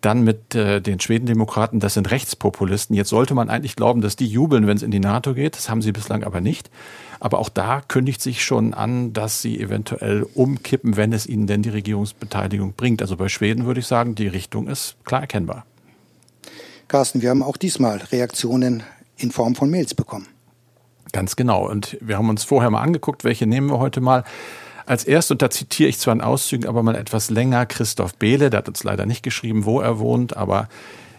Dann 0.00 0.22
mit 0.22 0.54
äh, 0.54 0.80
den 0.80 1.00
Schwedendemokraten, 1.00 1.80
das 1.80 1.94
sind 1.94 2.10
Rechtspopulisten. 2.10 2.94
Jetzt 2.94 3.10
sollte 3.10 3.34
man 3.34 3.50
eigentlich 3.50 3.76
glauben, 3.76 4.00
dass 4.00 4.16
die 4.16 4.26
jubeln, 4.26 4.66
wenn 4.66 4.76
es 4.76 4.82
in 4.82 4.90
die 4.90 5.00
NATO 5.00 5.34
geht. 5.34 5.56
Das 5.56 5.68
haben 5.68 5.82
sie 5.82 5.92
bislang 5.92 6.24
aber 6.24 6.40
nicht. 6.40 6.70
Aber 7.20 7.38
auch 7.40 7.48
da 7.48 7.80
kündigt 7.80 8.22
sich 8.22 8.44
schon 8.44 8.74
an, 8.74 9.12
dass 9.12 9.42
sie 9.42 9.58
eventuell 9.60 10.24
umkippen, 10.34 10.96
wenn 10.96 11.12
es 11.12 11.26
ihnen 11.26 11.48
denn 11.48 11.62
die 11.62 11.70
Regierungsbeteiligung 11.70 12.74
bringt. 12.74 13.02
Also 13.02 13.16
bei 13.16 13.28
Schweden 13.28 13.66
würde 13.66 13.80
ich 13.80 13.86
sagen, 13.86 14.14
die 14.14 14.28
Richtung 14.28 14.68
ist 14.68 14.96
klar 15.04 15.22
erkennbar. 15.22 15.64
Carsten, 16.88 17.20
wir 17.20 17.30
haben 17.30 17.42
auch 17.42 17.56
diesmal 17.56 17.98
Reaktionen 18.10 18.82
in 19.16 19.30
Form 19.30 19.54
von 19.54 19.70
Mails 19.70 19.94
bekommen. 19.94 20.26
Ganz 21.12 21.36
genau. 21.36 21.68
Und 21.68 21.98
wir 22.00 22.16
haben 22.16 22.28
uns 22.28 22.44
vorher 22.44 22.70
mal 22.70 22.80
angeguckt, 22.80 23.24
welche 23.24 23.46
nehmen 23.46 23.68
wir 23.68 23.78
heute 23.78 24.00
mal. 24.00 24.24
Als 24.86 25.04
erst, 25.04 25.30
und 25.30 25.42
da 25.42 25.50
zitiere 25.50 25.90
ich 25.90 25.98
zwar 25.98 26.14
in 26.14 26.22
Auszügen, 26.22 26.66
aber 26.66 26.82
mal 26.82 26.96
etwas 26.96 27.28
länger, 27.28 27.66
Christoph 27.66 28.14
Behle, 28.14 28.48
der 28.48 28.58
hat 28.58 28.68
uns 28.68 28.84
leider 28.84 29.04
nicht 29.04 29.22
geschrieben, 29.22 29.66
wo 29.66 29.80
er 29.80 29.98
wohnt, 29.98 30.36
aber 30.36 30.68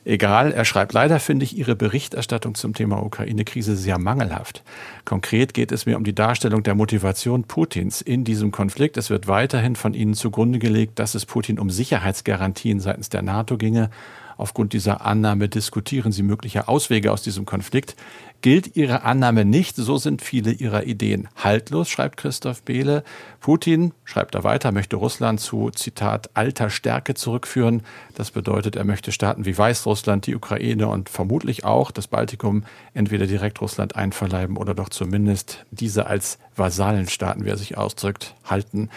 Egal, 0.06 0.54
er 0.54 0.66
schreibt, 0.66 0.94
leider 0.94 1.20
finde 1.20 1.44
ich 1.44 1.58
Ihre 1.58 1.76
Berichterstattung 1.76 2.56
zum 2.56 2.74
Thema 2.74 3.04
Ukraine-Krise 3.04 3.76
sehr 3.76 4.00
mangelhaft. 4.00 4.64
Konkret 5.06 5.54
geht 5.54 5.72
es 5.72 5.86
mir 5.86 5.98
um 5.98 6.04
die 6.04 6.16
Darstellung 6.16 6.64
der 6.64 6.74
Motivation 6.74 7.44
Putins 7.44 8.02
in 8.02 8.24
diesem 8.24 8.52
Konflikt. 8.52 8.98
Es 8.98 9.10
wird 9.10 9.28
weiterhin 9.28 9.76
von 9.76 9.94
Ihnen 9.94 10.14
zugrunde 10.14 10.58
gelegt, 10.58 11.00
dass 11.00 11.16
es 11.16 11.26
Putin 11.26 11.60
um 11.60 11.70
Sicherheitsgarantien 11.70 12.80
seitens 12.80 13.10
der 13.10 13.22
NATO 13.22 13.58
ginge. 13.58 13.90
Aufgrund 14.40 14.72
dieser 14.72 15.06
Annahme 15.06 15.50
diskutieren 15.50 16.14
Sie 16.14 16.24
mögliche 16.24 16.70
Auswege 16.70 17.12
aus 17.12 17.22
diesem 17.22 17.46
Konflikt 17.46 17.98
gilt 18.42 18.78
Ihre 18.78 19.04
Annahme 19.04 19.44
nicht. 19.46 19.76
So 19.76 19.98
sind 19.98 20.22
viele 20.22 20.52
Ihrer 20.52 20.84
Ideen 20.86 21.28
haltlos, 21.36 21.90
schreibt 21.90 22.18
Christoph 22.18 22.62
Behle. 22.64 23.04
Putin, 23.42 23.94
schreibt 24.06 24.36
er 24.36 24.44
weiter, 24.44 24.72
möchte 24.72 24.96
Russland 24.96 25.40
zu, 25.40 25.70
Zitat, 25.72 26.30
alter 26.36 26.70
Stärke 26.70 27.14
zurückführen. 27.16 27.84
Das 28.16 28.32
bedeutet, 28.32 28.76
er 28.76 28.86
möchte 28.86 29.12
Staaten 29.12 29.46
wie 29.46 29.58
Weißrussland, 29.58 30.26
die 30.28 30.36
Ukraine 30.36 30.88
und 30.88 31.10
vermutlich 31.10 31.66
auch 31.66 31.92
das 31.92 32.08
Baltikum 32.08 32.64
entweder 32.94 33.28
direkt 33.28 33.62
Russland 33.62 33.96
einverleiben 33.96 34.58
oder 34.58 34.74
doch 34.74 34.90
zumindest 34.90 35.66
diese 35.72 36.08
als 36.08 36.40
Vasallenstaaten, 36.60 37.46
wie 37.46 37.50
er 37.50 37.58
sich 37.58 37.78
ausdrückt, 37.78 38.36
halten. 38.44 38.90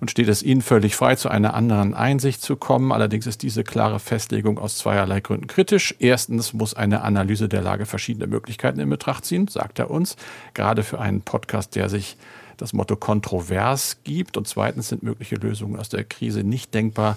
Und 0.00 0.10
steht 0.10 0.28
es 0.28 0.42
ihnen 0.42 0.62
völlig 0.62 0.96
frei, 0.96 1.14
zu 1.14 1.28
einer 1.28 1.54
anderen 1.54 1.94
Einsicht 1.94 2.42
zu 2.42 2.56
kommen. 2.56 2.90
Allerdings 2.90 3.26
ist 3.26 3.42
diese 3.42 3.62
klare 3.62 4.00
Festlegung 4.00 4.58
aus 4.58 4.78
zweierlei 4.78 5.20
Gründen 5.20 5.46
kritisch. 5.46 5.94
Erstens 5.98 6.52
muss 6.52 6.74
eine 6.74 7.02
Analyse 7.02 7.48
der 7.48 7.62
Lage 7.62 7.86
verschiedene 7.86 8.26
Möglichkeiten 8.26 8.80
in 8.80 8.90
Betracht 8.90 9.24
ziehen, 9.24 9.46
sagt 9.46 9.78
er 9.78 9.90
uns, 9.90 10.16
gerade 10.54 10.82
für 10.82 11.00
einen 11.00 11.20
Podcast, 11.20 11.76
der 11.76 11.88
sich 11.88 12.16
das 12.56 12.72
Motto 12.72 12.96
kontrovers 12.96 13.98
gibt. 14.04 14.36
Und 14.36 14.48
zweitens 14.48 14.88
sind 14.88 15.02
mögliche 15.02 15.36
Lösungen 15.36 15.78
aus 15.78 15.88
der 15.88 16.04
Krise 16.04 16.42
nicht 16.42 16.74
denkbar, 16.74 17.16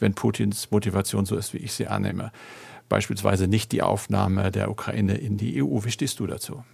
wenn 0.00 0.14
Putins 0.14 0.70
Motivation 0.70 1.24
so 1.24 1.36
ist, 1.36 1.54
wie 1.54 1.58
ich 1.58 1.72
sie 1.72 1.86
annehme. 1.86 2.32
Beispielsweise 2.88 3.48
nicht 3.48 3.72
die 3.72 3.82
Aufnahme 3.82 4.50
der 4.50 4.70
Ukraine 4.70 5.14
in 5.14 5.36
die 5.36 5.62
EU. 5.62 5.84
Wie 5.84 5.90
stehst 5.90 6.20
du 6.20 6.26
dazu? 6.26 6.64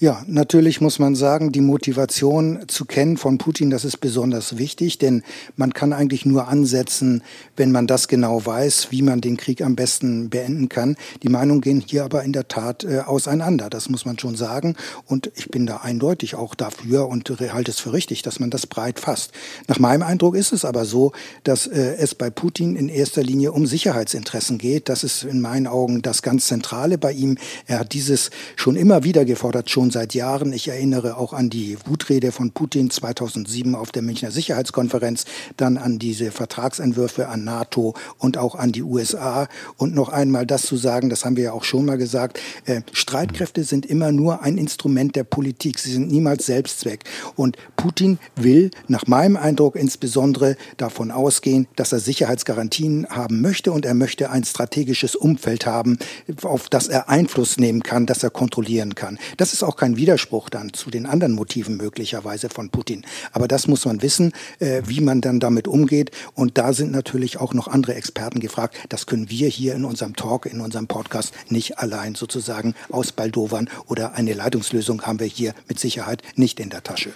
Ja, 0.00 0.22
natürlich 0.28 0.80
muss 0.80 1.00
man 1.00 1.16
sagen, 1.16 1.50
die 1.50 1.60
Motivation 1.60 2.60
zu 2.68 2.84
kennen 2.84 3.16
von 3.16 3.36
Putin, 3.36 3.68
das 3.68 3.84
ist 3.84 3.96
besonders 3.96 4.56
wichtig, 4.56 4.98
denn 4.98 5.24
man 5.56 5.74
kann 5.74 5.92
eigentlich 5.92 6.24
nur 6.24 6.46
ansetzen, 6.46 7.24
wenn 7.56 7.72
man 7.72 7.88
das 7.88 8.06
genau 8.06 8.46
weiß, 8.46 8.92
wie 8.92 9.02
man 9.02 9.20
den 9.20 9.36
Krieg 9.36 9.60
am 9.60 9.74
besten 9.74 10.30
beenden 10.30 10.68
kann. 10.68 10.96
Die 11.24 11.28
Meinungen 11.28 11.62
gehen 11.62 11.82
hier 11.84 12.04
aber 12.04 12.22
in 12.22 12.32
der 12.32 12.46
Tat 12.46 12.84
äh, 12.84 13.00
auseinander, 13.00 13.70
das 13.70 13.88
muss 13.88 14.04
man 14.04 14.16
schon 14.20 14.36
sagen. 14.36 14.76
Und 15.04 15.32
ich 15.34 15.50
bin 15.50 15.66
da 15.66 15.78
eindeutig 15.78 16.36
auch 16.36 16.54
dafür 16.54 17.08
und 17.08 17.28
halte 17.52 17.72
es 17.72 17.80
für 17.80 17.92
richtig, 17.92 18.22
dass 18.22 18.38
man 18.38 18.50
das 18.50 18.68
breit 18.68 19.00
fasst. 19.00 19.32
Nach 19.66 19.80
meinem 19.80 20.04
Eindruck 20.04 20.36
ist 20.36 20.52
es 20.52 20.64
aber 20.64 20.84
so, 20.84 21.10
dass 21.42 21.66
äh, 21.66 21.96
es 21.96 22.14
bei 22.14 22.30
Putin 22.30 22.76
in 22.76 22.88
erster 22.88 23.24
Linie 23.24 23.50
um 23.50 23.66
Sicherheitsinteressen 23.66 24.58
geht. 24.58 24.88
Das 24.88 25.02
ist 25.02 25.24
in 25.24 25.40
meinen 25.40 25.66
Augen 25.66 26.02
das 26.02 26.22
ganz 26.22 26.46
Zentrale 26.46 26.98
bei 26.98 27.10
ihm. 27.10 27.36
Er 27.66 27.80
hat 27.80 27.94
dieses 27.94 28.30
schon 28.54 28.76
immer 28.76 29.02
wieder 29.02 29.24
gefordert, 29.24 29.68
schon 29.70 29.87
schon 29.88 29.90
seit 29.90 30.14
Jahren. 30.14 30.52
Ich 30.52 30.68
erinnere 30.68 31.16
auch 31.16 31.32
an 31.32 31.48
die 31.48 31.78
Wutrede 31.86 32.30
von 32.30 32.50
Putin 32.50 32.90
2007 32.90 33.74
auf 33.74 33.90
der 33.90 34.02
Münchner 34.02 34.30
Sicherheitskonferenz, 34.30 35.24
dann 35.56 35.78
an 35.78 35.98
diese 35.98 36.30
Vertragsentwürfe 36.30 37.28
an 37.28 37.44
NATO 37.44 37.94
und 38.18 38.36
auch 38.36 38.54
an 38.54 38.72
die 38.72 38.82
USA. 38.82 39.48
Und 39.78 39.94
noch 39.94 40.10
einmal 40.10 40.44
das 40.44 40.62
zu 40.62 40.76
sagen, 40.76 41.08
das 41.08 41.24
haben 41.24 41.36
wir 41.36 41.44
ja 41.44 41.52
auch 41.52 41.64
schon 41.64 41.86
mal 41.86 41.96
gesagt, 41.96 42.38
äh, 42.66 42.82
Streitkräfte 42.92 43.64
sind 43.64 43.86
immer 43.86 44.12
nur 44.12 44.42
ein 44.42 44.58
Instrument 44.58 45.16
der 45.16 45.24
Politik. 45.24 45.78
Sie 45.78 45.92
sind 45.92 46.10
niemals 46.10 46.44
Selbstzweck. 46.44 47.04
Und 47.34 47.56
Putin 47.76 48.18
will 48.36 48.70
nach 48.88 49.06
meinem 49.06 49.38
Eindruck 49.38 49.74
insbesondere 49.74 50.56
davon 50.76 51.10
ausgehen, 51.10 51.66
dass 51.76 51.92
er 51.92 52.00
Sicherheitsgarantien 52.00 53.06
haben 53.08 53.40
möchte 53.40 53.72
und 53.72 53.86
er 53.86 53.94
möchte 53.94 54.30
ein 54.30 54.44
strategisches 54.44 55.16
Umfeld 55.16 55.64
haben, 55.64 55.98
auf 56.42 56.68
das 56.68 56.88
er 56.88 57.08
Einfluss 57.08 57.56
nehmen 57.56 57.82
kann, 57.82 58.04
das 58.04 58.22
er 58.22 58.30
kontrollieren 58.30 58.94
kann. 58.94 59.18
Das 59.38 59.54
ist 59.54 59.62
auch 59.62 59.77
kein 59.78 59.96
Widerspruch 59.96 60.50
dann 60.50 60.74
zu 60.74 60.90
den 60.90 61.06
anderen 61.06 61.32
Motiven 61.32 61.78
möglicherweise 61.78 62.50
von 62.50 62.68
Putin. 62.68 63.06
Aber 63.32 63.48
das 63.48 63.66
muss 63.66 63.86
man 63.86 64.02
wissen, 64.02 64.32
äh, 64.58 64.82
wie 64.84 65.00
man 65.00 65.22
dann 65.22 65.40
damit 65.40 65.66
umgeht. 65.66 66.10
Und 66.34 66.58
da 66.58 66.72
sind 66.74 66.92
natürlich 66.92 67.38
auch 67.40 67.54
noch 67.54 67.68
andere 67.68 67.94
Experten 67.94 68.40
gefragt. 68.40 68.76
Das 68.90 69.06
können 69.06 69.30
wir 69.30 69.48
hier 69.48 69.74
in 69.74 69.84
unserem 69.84 70.16
Talk, 70.16 70.44
in 70.46 70.60
unserem 70.60 70.86
Podcast 70.86 71.32
nicht 71.48 71.78
allein 71.78 72.14
sozusagen 72.14 72.74
ausbaldowern 72.90 73.70
oder 73.86 74.14
eine 74.14 74.34
Leitungslösung 74.34 75.02
haben 75.02 75.20
wir 75.20 75.26
hier 75.26 75.54
mit 75.68 75.78
Sicherheit 75.78 76.22
nicht 76.36 76.60
in 76.60 76.70
der 76.70 76.82
Tasche. 76.82 77.12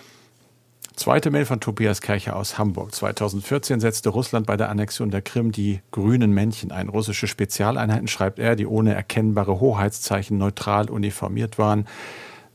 Zweite 0.95 1.31
Mail 1.31 1.47
von 1.47 1.59
Tobias 1.59 2.03
Kercher 2.03 2.37
aus 2.37 2.59
Hamburg. 2.59 2.95
2014 2.95 3.81
setzte 3.81 4.11
Russland 4.11 4.47
bei 4.47 4.59
der 4.59 4.69
Annexion 4.69 5.11
der 5.11 5.23
Krim 5.23 5.51
die 5.51 5.81
grünen 5.91 6.33
Männchen 6.33 6.71
ein. 6.71 6.91
Russische 6.91 7.27
Spezialeinheiten, 7.27 8.09
schreibt 8.09 8.39
er, 8.39 8.57
die 8.57 8.67
ohne 8.67 8.95
erkennbare 8.95 9.59
Hoheitszeichen 9.59 10.37
neutral 10.37 10.91
uniformiert 10.91 11.59
waren. 11.59 11.87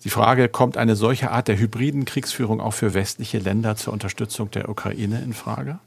Die 0.04 0.10
Frage, 0.10 0.48
kommt 0.48 0.78
eine 0.78 0.96
solche 0.96 1.32
Art 1.32 1.48
der 1.48 1.58
hybriden 1.58 2.06
Kriegsführung 2.06 2.62
auch 2.62 2.74
für 2.74 2.94
westliche 2.94 3.40
Länder 3.40 3.76
zur 3.76 3.94
Unterstützung 3.94 4.52
der 4.52 4.70
Ukraine 4.70 5.22
in 5.24 5.34
Frage? 5.34 5.80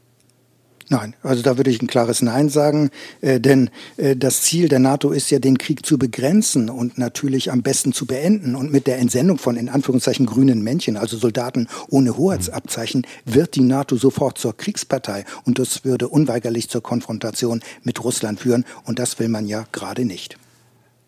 Nein, 0.91 1.15
also 1.23 1.41
da 1.41 1.55
würde 1.55 1.69
ich 1.69 1.81
ein 1.81 1.87
klares 1.87 2.21
Nein 2.21 2.49
sagen, 2.49 2.89
äh, 3.21 3.39
denn 3.39 3.69
äh, 3.95 4.17
das 4.17 4.41
Ziel 4.41 4.67
der 4.67 4.79
NATO 4.79 5.11
ist 5.11 5.31
ja, 5.31 5.39
den 5.39 5.57
Krieg 5.57 5.85
zu 5.85 5.97
begrenzen 5.97 6.69
und 6.69 6.97
natürlich 6.97 7.49
am 7.49 7.61
besten 7.61 7.93
zu 7.93 8.05
beenden. 8.05 8.55
Und 8.55 8.73
mit 8.73 8.87
der 8.87 8.99
Entsendung 8.99 9.37
von 9.37 9.55
in 9.55 9.69
Anführungszeichen 9.69 10.25
grünen 10.25 10.61
Männchen, 10.61 10.97
also 10.97 11.15
Soldaten 11.15 11.69
ohne 11.87 12.17
Hoheitsabzeichen, 12.17 13.07
wird 13.23 13.55
die 13.55 13.61
NATO 13.61 13.95
sofort 13.95 14.37
zur 14.37 14.57
Kriegspartei 14.57 15.23
und 15.45 15.59
das 15.59 15.85
würde 15.85 16.09
unweigerlich 16.09 16.69
zur 16.69 16.83
Konfrontation 16.83 17.61
mit 17.83 18.03
Russland 18.03 18.41
führen 18.41 18.65
und 18.83 18.99
das 18.99 19.17
will 19.17 19.29
man 19.29 19.47
ja 19.47 19.63
gerade 19.71 20.03
nicht. 20.03 20.37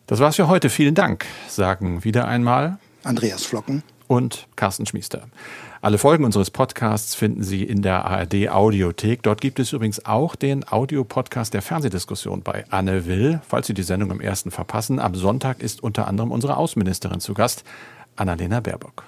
Das 0.06 0.18
war's 0.18 0.36
für 0.36 0.48
heute. 0.48 0.70
Vielen 0.70 0.94
Dank, 0.94 1.26
sagen 1.48 2.04
wieder 2.04 2.26
einmal 2.26 2.78
Andreas 3.04 3.44
Flocken 3.44 3.82
und 4.06 4.48
Carsten 4.56 4.86
Schmiester. 4.86 5.22
Alle 5.80 5.98
Folgen 5.98 6.24
unseres 6.24 6.50
Podcasts 6.50 7.14
finden 7.14 7.42
Sie 7.42 7.62
in 7.62 7.82
der 7.82 8.04
ARD 8.04 8.48
Audiothek. 8.48 9.22
Dort 9.22 9.40
gibt 9.40 9.58
es 9.58 9.72
übrigens 9.72 10.04
auch 10.06 10.34
den 10.34 10.66
Audiopodcast 10.66 11.52
der 11.52 11.62
Fernsehdiskussion 11.62 12.42
bei 12.42 12.64
Anne 12.70 13.06
Will. 13.06 13.40
Falls 13.46 13.66
Sie 13.66 13.74
die 13.74 13.82
Sendung 13.82 14.10
am 14.10 14.20
ersten 14.20 14.50
verpassen, 14.50 14.98
am 14.98 15.14
Sonntag 15.14 15.62
ist 15.62 15.82
unter 15.82 16.08
anderem 16.08 16.32
unsere 16.32 16.56
Außenministerin 16.56 17.20
zu 17.20 17.34
Gast, 17.34 17.64
Annalena 18.16 18.60
Baerbock. 18.60 19.04